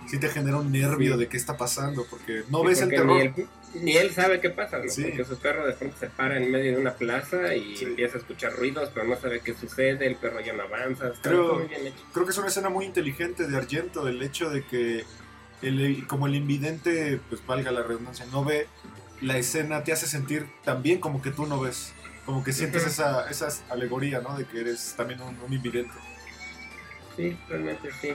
Sí 0.08 0.20
te 0.20 0.30
genera 0.30 0.58
un 0.58 0.72
nervio 0.72 1.13
Sí. 1.13 1.20
de 1.20 1.28
qué 1.28 1.38
está 1.38 1.58
pasando, 1.58 2.06
porque 2.10 2.44
no 2.50 2.62
Sí, 2.62 2.67
ves 2.67 2.82
el 2.82 2.89
terror. 2.89 3.34
Ni 3.76 3.96
él 3.98 4.12
sabe 4.14 4.40
qué 4.42 4.50
pasa, 4.50 4.80
¿no? 4.80 4.90
Sí. 4.90 5.04
Porque 5.04 5.26
su 5.26 5.38
perro 5.40 5.66
de 5.66 5.74
pronto 5.74 5.96
se 6.00 6.08
para 6.08 6.38
en 6.38 6.52
medio 6.52 6.74
de 6.74 6.78
una 6.78 6.94
plaza 6.94 7.56
y 7.56 7.78
Sí. 7.78 7.86
empieza 7.86 8.18
a 8.18 8.20
escuchar 8.22 8.54
ruidos, 8.54 8.90
pero 8.94 9.06
no 9.08 9.16
sabe 9.20 9.40
qué 9.42 9.54
sucede, 9.54 10.06
el 10.08 10.16
perro 10.16 10.42
ya 10.42 10.54
no 10.54 10.64
avanza. 10.64 11.10
Está 11.10 11.30
Creo- 11.30 11.56
muy 11.60 11.68
bien 11.68 11.88
hecho. 11.88 12.04
creo 12.14 12.26
que 12.26 12.32
es 12.32 12.38
una 12.38 12.48
escena 12.48 12.70
muy 12.70 12.86
inteligente 12.86 13.48
de 13.48 13.58
Argento, 13.58 14.08
el 14.08 14.22
hecho 14.22 14.50
de 14.50 14.64
que 14.66 15.06
el, 15.62 16.06
como 16.08 16.28
el 16.28 16.36
invidente, 16.36 17.20
pues 17.30 17.46
valga 17.46 17.72
la 17.72 17.84
redundancia, 17.84 18.26
no 18.32 18.44
ve 18.44 18.68
la 19.22 19.38
escena, 19.38 19.84
te 19.84 19.92
hace 19.94 20.08
sentir 20.08 20.48
también 20.64 21.00
como 21.00 21.22
que 21.22 21.32
tú 21.32 21.46
no 21.46 21.60
ves. 21.60 21.94
Como 22.26 22.44
que 22.44 22.54
sientes 22.54 22.86
esa, 22.86 23.30
esa 23.30 23.50
alegoría, 23.70 24.22
¿no? 24.22 24.38
De 24.38 24.46
que 24.46 24.60
eres 24.62 24.94
también 24.98 25.22
un, 25.22 25.38
un 25.40 25.54
invidente. 25.54 25.94
Sí, 27.16 27.38
realmente 27.50 27.90
sí. 28.00 28.10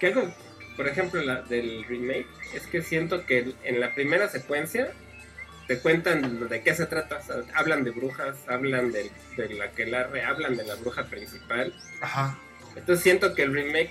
Que 0.00 0.08
algo, 0.08 0.32
por 0.76 0.88
ejemplo, 0.88 1.22
la 1.22 1.42
del 1.42 1.84
remake, 1.84 2.26
es 2.54 2.66
que 2.66 2.82
siento 2.82 3.26
que 3.26 3.54
en 3.64 3.80
la 3.80 3.94
primera 3.94 4.28
secuencia 4.28 4.92
te 5.66 5.78
cuentan 5.78 6.48
de 6.48 6.62
qué 6.62 6.74
se 6.74 6.86
trata. 6.86 7.18
o 7.18 7.22
sea, 7.22 7.36
hablan 7.54 7.84
de 7.84 7.90
brujas, 7.90 8.36
hablan 8.48 8.92
de, 8.92 9.10
de 9.36 9.54
la 9.54 9.70
que 9.70 9.86
la 9.86 10.10
hablan 10.26 10.56
de 10.56 10.64
la 10.64 10.74
bruja 10.74 11.04
principal. 11.04 11.72
Ajá. 12.00 12.38
Entonces 12.76 13.02
siento 13.02 13.34
que 13.34 13.42
el 13.42 13.52
remake 13.54 13.90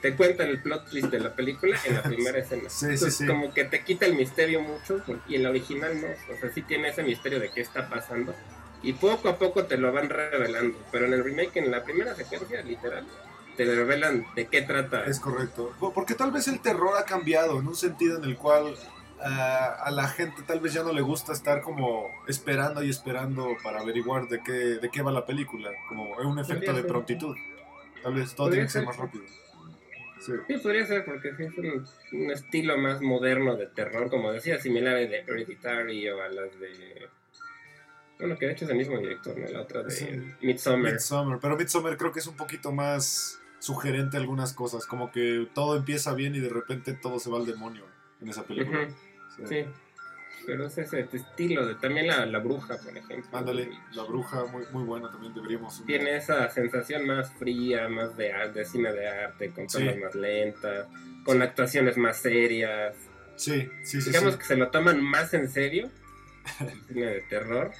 te 0.00 0.14
cuentan 0.14 0.48
el 0.48 0.62
plot 0.62 0.88
twist 0.88 1.08
de 1.08 1.20
la 1.20 1.34
película 1.34 1.78
en 1.84 1.94
la 1.94 2.02
primera 2.02 2.38
escena. 2.44 2.70
Sí, 2.70 2.78
sí, 2.78 2.84
Entonces, 2.86 3.16
sí. 3.16 3.26
como 3.26 3.52
que 3.52 3.64
te 3.64 3.82
quita 3.82 4.06
el 4.06 4.14
misterio 4.14 4.60
mucho 4.62 5.02
y 5.28 5.34
en 5.34 5.42
la 5.42 5.50
original 5.50 6.00
no. 6.00 6.08
O 6.34 6.38
sea, 6.38 6.50
sí 6.52 6.62
tiene 6.62 6.88
ese 6.88 7.02
misterio 7.02 7.38
de 7.38 7.50
qué 7.50 7.60
está 7.60 7.88
pasando. 7.88 8.34
Y 8.82 8.94
poco 8.94 9.28
a 9.28 9.38
poco 9.38 9.64
te 9.66 9.76
lo 9.76 9.92
van 9.92 10.08
revelando. 10.08 10.78
Pero 10.90 11.04
en 11.04 11.12
el 11.12 11.22
remake, 11.22 11.56
en 11.58 11.70
la 11.70 11.84
primera 11.84 12.14
secuencia, 12.14 12.62
literal, 12.62 13.04
te 13.66 13.74
revelan 13.74 14.26
de 14.34 14.46
qué 14.46 14.62
trata. 14.62 15.04
Es 15.04 15.20
correcto. 15.20 15.72
Po- 15.80 15.92
Porque 15.92 16.14
tal 16.14 16.30
vez 16.32 16.48
el 16.48 16.60
terror 16.60 16.94
ha 16.98 17.04
cambiado 17.04 17.58
en 17.58 17.66
un 17.68 17.74
sentido 17.76 18.18
en 18.18 18.24
el 18.24 18.36
cual 18.36 18.74
ah, 19.22 19.76
a 19.84 19.90
la 19.90 20.08
gente 20.08 20.42
tal 20.46 20.60
vez 20.60 20.72
ya 20.72 20.82
no 20.82 20.92
le 20.92 21.00
gusta 21.02 21.32
estar 21.32 21.62
como 21.62 22.06
esperando 22.28 22.82
y 22.82 22.90
esperando 22.90 23.48
para 23.62 23.80
averiguar 23.80 24.28
de 24.28 24.42
qué, 24.42 24.52
de 24.52 24.90
qué 24.90 25.02
va 25.02 25.12
la 25.12 25.26
película. 25.26 25.70
Como 25.88 26.04
un 26.16 26.38
efecto 26.38 26.72
de 26.72 26.82
prontitud. 26.84 27.36
Tal 28.02 28.14
vez 28.14 28.34
todo 28.34 28.48
tiene 28.50 28.64
que 28.64 28.70
ser 28.72 28.84
más 28.84 28.96
rápido. 28.96 29.24
Sí. 30.20 30.32
Sí, 30.48 30.58
podría 30.58 30.84
ser, 30.84 31.04
porque 31.06 31.30
es 31.30 31.56
un, 31.58 31.86
un 32.12 32.30
estilo 32.30 32.76
más 32.76 33.00
moderno 33.00 33.56
de 33.56 33.66
terror, 33.68 34.10
como 34.10 34.30
decía, 34.32 34.58
similar 34.58 34.96
a 34.96 34.98
de 34.98 35.20
Hereditary 35.20 36.10
o 36.10 36.22
a 36.22 36.28
las 36.28 36.60
de... 36.60 37.08
Bueno, 38.18 38.36
que 38.36 38.44
de 38.44 38.52
hecho 38.52 38.66
es 38.66 38.70
el 38.70 38.76
mismo 38.76 38.98
director, 38.98 39.34
¿no? 39.38 39.48
La 39.48 39.62
otra 39.62 39.82
de 39.82 39.90
Sí. 39.90 40.06
Midsommar. 40.42 40.92
Midsommar. 40.92 41.38
Pero 41.40 41.56
Midsommar 41.56 41.96
creo 41.96 42.12
que 42.12 42.18
es 42.18 42.26
un 42.26 42.36
poquito 42.36 42.70
más 42.70 43.39
sugerente 43.60 44.16
algunas 44.16 44.52
cosas. 44.52 44.86
Como 44.86 45.12
que 45.12 45.48
todo 45.54 45.76
empieza 45.76 46.12
bien 46.14 46.34
y 46.34 46.40
de 46.40 46.48
repente 46.48 46.92
todo 46.94 47.20
se 47.20 47.30
va 47.30 47.38
al 47.38 47.46
demonio 47.46 47.84
en 48.20 48.28
esa 48.28 48.42
película. 48.42 48.88
Sí. 49.36 49.44
Sí, 49.46 49.64
pero 50.46 50.66
es 50.66 50.76
ese 50.78 51.08
estilo 51.12 51.66
de 51.66 51.74
también 51.76 52.08
la, 52.08 52.26
la 52.26 52.38
bruja, 52.40 52.76
por 52.78 52.96
ejemplo. 52.96 53.38
Ándale, 53.38 53.70
la 53.92 54.02
bruja, 54.04 54.44
muy, 54.46 54.64
muy 54.72 54.84
buena 54.84 55.10
también 55.10 55.34
deberíamos. 55.34 55.84
Tiene 55.86 56.16
esa 56.16 56.48
sensación 56.50 57.06
más 57.06 57.32
fría, 57.34 57.88
más 57.88 58.16
de, 58.16 58.32
de 58.52 58.64
cine 58.64 58.92
de 58.92 59.06
arte, 59.08 59.50
con 59.50 59.68
Sí. 59.68 59.78
tomas 59.78 59.96
más 59.98 60.14
lentas, 60.14 60.88
con 61.24 61.40
actuaciones 61.42 61.96
más 61.96 62.16
serias. 62.18 62.96
Sí, 63.36 63.68
sí, 63.84 64.00
sí. 64.00 64.10
Digamos 64.10 64.32
sí. 64.34 64.38
que 64.40 64.44
se 64.46 64.56
lo 64.56 64.70
toman 64.70 65.02
más 65.02 65.32
en 65.34 65.48
serio, 65.48 65.90
el 66.60 66.82
cine 66.88 67.06
de 67.06 67.20
terror, 67.22 67.70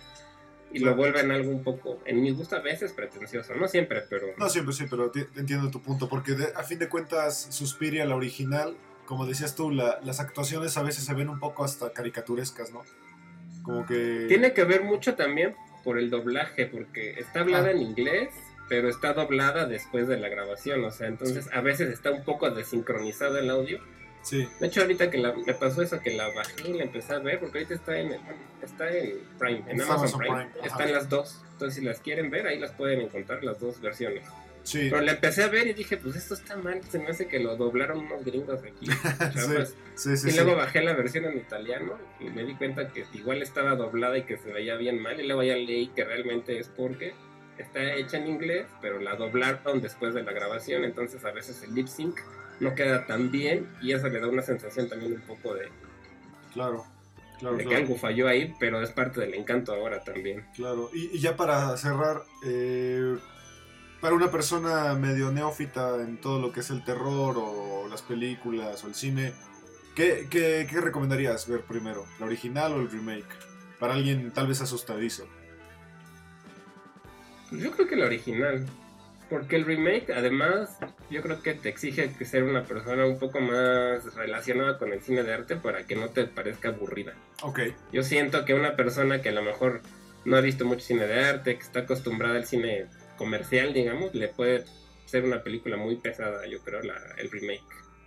y 0.73 0.79
lo 0.81 0.95
vuelven 0.95 1.31
algo 1.31 1.51
un 1.51 1.63
poco, 1.65 2.01
en 2.05 2.23
mi 2.23 2.31
gusto 2.31 2.57
a 2.57 2.61
veces 2.61 2.93
pretencioso, 2.93 3.55
no 3.55 3.67
siempre, 3.69 4.03
pero... 4.09 4.29
No 4.39 4.49
siempre, 4.49 4.73
sí, 4.75 4.85
pero 4.89 5.11
ti- 5.11 5.27
entiendo 5.37 5.71
tu 5.71 5.83
punto, 5.83 6.09
porque 6.09 6.33
de- 6.33 6.53
a 6.55 6.63
fin 6.63 6.79
de 6.79 6.89
cuentas 6.89 7.49
Suspiria, 7.51 8.05
la 8.05 8.15
original, 8.17 8.77
como 9.07 9.27
decías 9.27 9.55
tú, 9.57 9.71
la- 9.71 9.99
las 10.05 10.21
actuaciones 10.21 10.77
a 10.77 10.83
veces 10.83 11.05
se 11.05 11.15
ven 11.15 11.29
un 11.29 11.41
poco 11.41 11.65
hasta 11.65 11.93
caricaturescas, 11.93 12.71
¿no? 12.73 12.83
Como 13.63 13.85
que... 13.87 14.27
Tiene 14.29 14.53
que 14.55 14.65
ver 14.65 14.83
mucho 14.85 15.15
también 15.17 15.55
por 15.85 15.99
el 15.99 16.09
doblaje, 16.11 16.67
porque 16.67 17.19
está 17.19 17.41
hablada 17.41 17.69
Ah. 17.69 17.73
en 17.73 17.79
inglés, 17.83 18.29
pero 18.69 18.89
está 18.89 19.13
doblada 19.13 19.67
después 19.67 20.07
de 20.07 20.19
la 20.19 20.29
grabación, 20.29 20.85
o 20.85 20.91
sea, 20.93 21.09
entonces 21.09 21.49
a 21.53 21.61
veces 21.61 21.91
está 21.93 22.11
un 22.13 22.25
poco 22.25 22.49
desincronizado 22.51 23.37
el 23.39 23.51
audio. 23.51 23.81
Sí, 24.23 24.47
De 24.61 24.67
hecho, 24.67 24.83
ahorita 24.83 25.11
que 25.11 25.19
la- 25.19 25.33
me 25.33 25.55
pasó 25.55 25.81
eso, 25.83 25.99
que 26.01 26.11
la 26.13 26.29
bajé 26.29 26.69
y 26.69 26.75
la 26.75 26.85
empecé 26.85 27.15
a 27.15 27.19
ver, 27.21 27.41
porque 27.41 27.59
ahorita 27.59 27.75
está 27.75 27.99
en, 27.99 28.17
está 28.63 28.91
en 28.95 29.19
Prime, 29.39 29.65
en 29.67 29.81
Amazon, 29.81 29.97
Amazon 29.99 30.21
Prime. 30.21 30.47
Prime. 30.53 30.67
Están 30.67 30.93
las 30.93 31.09
dos. 31.09 31.43
Entonces, 31.53 31.79
si 31.79 31.85
las 31.85 32.01
quieren 32.01 32.31
ver, 32.31 32.47
ahí 32.47 32.59
las 32.59 32.73
pueden 32.73 33.01
encontrar, 33.01 33.43
las 33.43 33.59
dos 33.59 33.81
versiones. 33.81 34.25
sí, 34.63 34.89
Pero 34.91 35.01
la 35.03 35.13
empecé 35.13 35.43
a 35.43 35.49
ver 35.49 35.67
y 35.69 35.73
dije, 35.73 35.97
pues 35.97 36.17
esto 36.17 36.35
está 36.35 36.57
mal, 36.57 36.83
se 36.85 36.99
me 36.99 37.07
hace 37.09 37.29
que 37.29 37.39
lo 37.39 37.57
doblaron 37.57 37.99
unos 38.01 38.23
gringos 38.25 38.61
aquí. 38.63 38.87
chavas. 39.35 39.75
sí, 39.95 40.17
sí. 40.19 40.29
y 40.29 40.33
luego 40.35 40.55
bajé 40.55 40.83
la 40.83 40.93
versión 40.93 41.25
en 41.25 41.39
italiano 41.39 41.99
y 42.21 42.25
me 42.25 42.45
di 42.45 42.55
cuenta 42.55 42.89
que 42.89 43.07
igual 43.15 43.41
estaba 43.43 43.75
doblada 43.75 44.19
y 44.19 44.25
que 44.25 44.37
se 44.37 44.53
veía 44.53 44.77
bien 44.77 45.01
mal. 45.01 45.19
Y 45.19 45.27
luego 45.27 45.43
ya 45.43 45.55
leí 45.57 45.89
que 45.89 46.05
realmente 46.05 46.59
es 46.59 46.69
porque 46.69 47.15
está 47.57 47.95
hecha 47.95 48.19
en 48.19 48.27
inglés, 48.27 48.67
pero 48.83 49.01
la 49.01 49.17
doblaron 49.17 49.81
después 49.81 50.13
de 50.15 50.23
la 50.23 50.33
grabación. 50.33 50.85
Entonces 50.85 51.25
a 51.25 51.31
veces 51.31 51.63
el 51.63 51.75
lip 51.75 51.87
sync 51.89 52.19
no 52.61 52.75
queda 52.75 53.07
tan 53.07 53.31
bien 53.31 53.67
y 53.83 53.93
eso 53.93 54.09
le 54.09 54.21
da 54.21 54.29
una 54.29 54.43
sensación 54.43 54.89
también 54.89 55.15
un 55.15 55.21
poco 55.23 55.55
de, 55.55 55.69
Claro, 56.53 56.85
claro, 57.39 57.57
de 57.57 57.63
que 57.63 57.69
claro. 57.69 57.85
algo 57.85 57.97
falló 57.97 58.29
ahí, 58.29 58.55
pero 58.59 58.83
es 58.83 58.91
parte 58.91 59.21
del 59.21 59.35
encanto 59.35 59.73
ahora 59.73 60.03
también. 60.03 60.47
Claro, 60.55 60.91
y, 60.93 61.17
y 61.17 61.21
ya 61.21 61.37
para 61.37 61.77
cerrar, 61.77 62.23
eh, 62.45 63.17
para 64.01 64.15
una 64.15 64.31
persona 64.31 64.95
medio 64.95 65.31
neófita 65.31 65.97
en 66.03 66.19
todo 66.21 66.41
lo 66.41 66.53
que 66.53 66.61
es 66.61 66.71
el 66.71 66.85
terror 66.85 67.37
o 67.39 67.87
las 67.89 68.03
películas 68.03 68.83
o 68.85 68.89
el 68.89 68.95
cine, 68.95 69.33
¿qué, 69.95 70.27
qué, 70.31 70.67
qué 70.69 70.81
recomendarías 70.81 71.49
ver 71.49 71.61
primero? 71.63 72.05
¿La 72.19 72.27
original 72.27 72.73
o 72.73 72.81
el 72.81 72.91
remake? 72.91 73.29
Para 73.79 73.95
alguien 73.95 74.31
tal 74.33 74.47
vez 74.47 74.61
asustadizo. 74.61 75.27
Yo 77.51 77.71
creo 77.73 77.89
que 77.89 77.97
la 77.97 78.07
original. 78.07 78.67
Porque 79.29 79.57
el 79.57 79.65
remake, 79.65 80.11
además, 80.11 80.79
yo 81.11 81.23
creo 81.23 81.43
que 81.43 81.55
te 81.55 81.69
exige 81.69 82.13
que 82.13 82.25
ser 82.25 82.45
una 82.45 82.65
persona 82.65 83.05
un 83.05 83.19
poco 83.19 83.41
más 83.41 84.15
relacionada 84.15 84.79
con 84.79 84.93
el 84.93 85.01
cine 85.03 85.23
de 85.23 85.35
arte 85.35 85.57
para 85.57 85.87
que 85.87 85.97
no 85.97 86.11
te 86.11 86.25
parezca 86.25 86.69
aburrida. 86.69 87.15
Ok, 87.43 87.61
Yo 87.93 88.03
siento 88.03 88.45
que 88.45 88.55
una 88.55 88.77
persona 88.77 89.21
que 89.21 89.31
a 89.31 89.33
lo 89.33 89.43
mejor 89.43 89.83
no 90.25 90.37
ha 90.37 90.41
visto 90.41 90.65
mucho 90.65 90.83
cine 90.83 91.07
de 91.07 91.25
arte, 91.25 91.57
que 91.57 91.63
está 91.63 91.81
acostumbrada 91.81 92.37
al 92.37 92.47
cine 92.47 92.87
comercial, 93.17 93.73
digamos, 93.73 94.15
le 94.15 94.29
puede 94.29 94.65
ser 95.07 95.25
una 95.25 95.43
película 95.43 95.77
muy 95.77 95.97
pesada, 95.97 96.47
yo 96.47 96.61
creo, 96.61 96.83
la, 96.83 96.95
el 97.19 97.31
remake. 97.31 97.65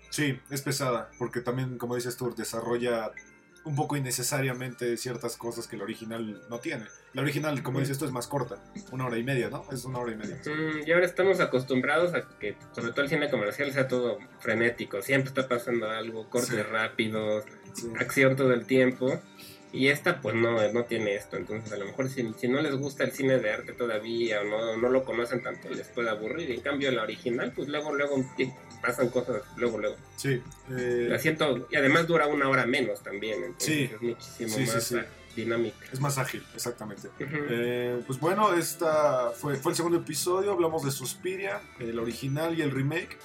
sí, 0.10 0.40
es 0.50 0.62
pesada, 0.62 1.10
porque 1.20 1.42
también, 1.42 1.78
como 1.78 1.96
dices 1.96 2.16
tú, 2.16 2.34
desarrolla 2.36 3.12
un 3.66 3.76
poco 3.76 3.96
innecesariamente 3.96 4.98
ciertas 4.98 5.38
cosas 5.38 5.68
que 5.68 5.78
la 5.78 5.84
original 5.84 6.42
no 6.50 6.60
tiene. 6.60 6.86
La 7.14 7.22
original, 7.22 7.62
como 7.64 7.80
dices 7.80 7.98
tú, 7.98 8.06
es 8.06 8.12
más 8.12 8.28
corta, 8.28 8.58
una 8.92 9.06
hora 9.06 9.18
y 9.18 9.24
media, 9.24 9.50
¿no? 9.50 9.66
Es 9.72 9.86
una 9.86 10.00
hora 10.00 10.12
y 10.12 10.16
media. 10.16 10.42
Mm, 10.46 10.88
y 10.88 10.92
ahora 10.92 11.06
estamos 11.06 11.40
acostumbrados 11.40 12.14
a 12.14 12.28
que, 12.40 12.58
sobre 12.74 12.92
todo 12.92 13.02
el 13.04 13.10
cine 13.10 13.30
comercial, 13.30 13.72
sea 13.72 13.88
todo 13.88 14.18
frenético. 14.40 15.02
Siempre 15.02 15.30
está 15.30 15.48
pasando 15.48 15.90
algo, 15.90 16.30
cortes 16.30 16.50
Sí. 16.50 16.62
rápidos, 16.62 17.46
Sí. 17.74 17.92
acción 18.00 18.36
todo 18.36 18.52
el 18.54 18.66
tiempo. 18.66 19.22
Y 19.74 19.88
esta 19.88 20.22
pues 20.22 20.36
no, 20.36 20.72
no 20.72 20.84
tiene 20.86 21.16
esto. 21.16 21.36
Entonces 21.36 21.74
a 21.74 21.78
lo 21.78 21.86
mejor 21.86 22.08
si, 22.08 22.32
si 22.40 22.48
no 22.48 22.62
les 22.62 22.76
gusta 22.76 23.04
el 23.04 23.12
cine 23.12 23.40
de 23.40 23.52
arte 23.52 23.74
todavía 23.74 24.42
o 24.42 24.44
no, 24.44 24.78
no 24.78 24.90
lo 24.90 25.04
conocen 25.04 25.42
tanto, 25.42 25.68
les 25.70 25.88
puede 25.88 26.10
aburrir. 26.12 26.52
En 26.52 26.62
cambio 26.62 26.92
la 26.92 27.02
original, 27.04 27.52
pues 27.56 27.68
luego, 27.68 27.94
luego 27.94 28.24
pasan 28.84 29.10
cosas, 29.10 29.42
luego, 29.58 29.80
luego. 29.80 29.96
Sí, 30.16 30.42
eh, 30.70 31.08
La 31.10 31.18
siento, 31.18 31.68
y 31.72 31.76
además 31.76 32.06
dura 32.08 32.28
una 32.28 32.48
hora 32.50 32.66
menos 32.68 33.02
también. 33.02 33.44
Entonces 33.44 33.66
Sí. 33.68 33.90
es 33.96 34.02
muchísimo 34.02 34.50
Sí, 34.50 34.66
más 34.68 34.84
sí. 34.84 34.98
dinámica. 35.36 35.86
es 35.92 36.00
más 36.00 36.20
ágil, 36.20 36.44
exactamente. 36.54 37.08
Eh, 37.20 38.00
pues 38.06 38.20
bueno, 38.20 38.54
esta 38.54 39.32
fue, 39.32 39.56
fue 39.56 39.72
el 39.72 39.76
segundo 39.76 39.98
episodio, 39.98 40.52
hablamos 40.52 40.84
de 40.86 40.92
Suspiria, 40.92 41.60
el 41.80 41.98
original 41.98 42.56
y 42.58 42.62
el 42.62 42.70
remake. 42.70 43.18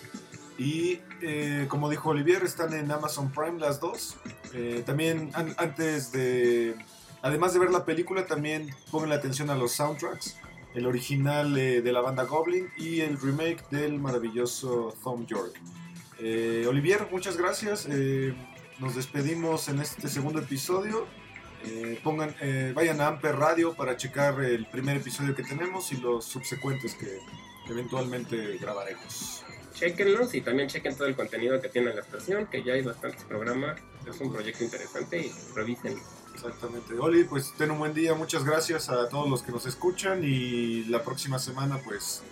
Y 0.59 1.01
eh, 1.23 1.67
como 1.69 1.89
dijo 1.89 2.11
Olivier, 2.11 2.43
están 2.43 2.73
en 2.75 2.91
Amazon 2.91 3.31
Prime 3.31 3.61
las 3.61 3.79
dos. 3.81 4.17
Eh, 4.53 4.83
también 4.85 5.31
an- 5.35 5.55
antes 5.57 6.11
de, 6.11 6.75
además 7.23 7.53
de 7.55 7.61
ver 7.61 7.71
la 7.71 7.85
película, 7.85 8.27
también 8.27 8.69
pongan 8.91 9.11
la 9.11 9.15
atención 9.15 9.51
a 9.51 9.55
los 9.55 9.73
soundtracks. 9.73 10.37
El 10.75 10.87
original 10.87 11.57
eh, 11.57 11.81
de 11.81 11.93
la 11.93 12.01
banda 12.01 12.25
Goblin 12.25 12.69
y 12.77 13.01
el 13.01 13.21
remake 13.21 13.65
del 13.71 14.01
maravilloso 14.01 14.95
Tom 15.03 15.27
York. 15.27 15.59
Eh, 16.19 16.67
Olivier, 16.69 17.07
muchas 17.13 17.37
gracias. 17.37 17.87
Eh, 17.89 18.35
nos 18.81 18.97
despedimos 18.97 19.69
en 19.69 19.79
este 19.81 20.09
segundo 20.09 20.41
episodio. 20.41 21.07
Eh, 21.65 22.01
pongan, 22.05 22.35
vayan 22.75 23.01
a 23.01 23.09
Amper 23.09 23.35
Radio 23.37 23.75
para 23.75 23.97
checar 23.97 24.41
el 24.43 24.67
primer 24.67 24.97
episodio 24.97 25.35
que 25.35 25.43
tenemos 25.43 25.91
y 25.93 25.97
los 25.97 26.25
subsecuentes 26.25 26.95
que 26.95 27.19
eventualmente 27.69 28.59
grabaremos. 28.59 29.45
Chequenlos 29.79 30.35
y 30.35 30.41
también 30.41 30.69
chequen 30.69 30.97
todo 30.97 31.07
el 31.07 31.15
contenido 31.15 31.61
que 31.61 31.69
tiene 31.69 31.95
la 31.95 32.01
estación, 32.01 32.47
que 32.47 32.65
ya 32.65 32.73
hay 32.73 32.83
bastantes 32.83 33.23
programas. 33.25 33.79
Es 34.09 34.21
un 34.21 34.33
proyecto 34.33 34.65
interesante 34.65 35.19
y 35.19 35.33
revisen. 35.55 35.97
Exactamente. 36.35 36.95
Oli, 36.99 37.25
pues 37.25 37.53
ten 37.57 37.71
un 37.71 37.79
buen 37.79 37.95
día. 37.95 38.15
Muchas 38.15 38.45
gracias 38.45 38.89
a 38.89 39.09
todos 39.09 39.29
los 39.29 39.43
que 39.43 39.53
nos 39.53 39.67
escuchan 39.67 40.23
y 40.25 40.85
la 40.85 41.03
próxima 41.03 41.39
semana 41.39 41.79
pues 41.85 42.23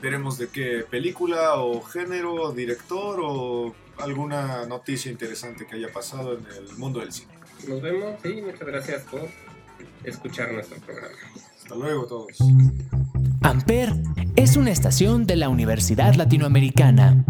veremos 0.00 0.38
de 0.38 0.48
qué 0.48 0.84
película 0.88 1.56
o 1.56 1.82
género, 1.82 2.52
director 2.52 3.20
o 3.22 3.74
alguna 3.98 4.66
noticia 4.66 5.10
interesante 5.10 5.66
que 5.66 5.76
haya 5.76 5.92
pasado 5.92 6.38
en 6.38 6.46
el 6.46 6.76
mundo 6.76 7.00
del 7.00 7.12
cine. 7.12 7.32
Nos 7.68 7.80
vemos 7.80 8.24
y 8.24 8.42
muchas 8.42 8.66
gracias 8.66 9.02
por 9.04 9.28
escuchar 10.04 10.52
nuestro 10.52 10.78
programa. 10.78 11.16
Hasta 11.56 11.74
luego 11.74 12.06
todos. 12.06 12.38
Amper 13.42 13.92
es 14.36 14.56
una 14.56 14.70
estación 14.70 15.26
de 15.26 15.36
la 15.36 15.48
Universidad 15.48 16.14
Latinoamericana. 16.14 17.24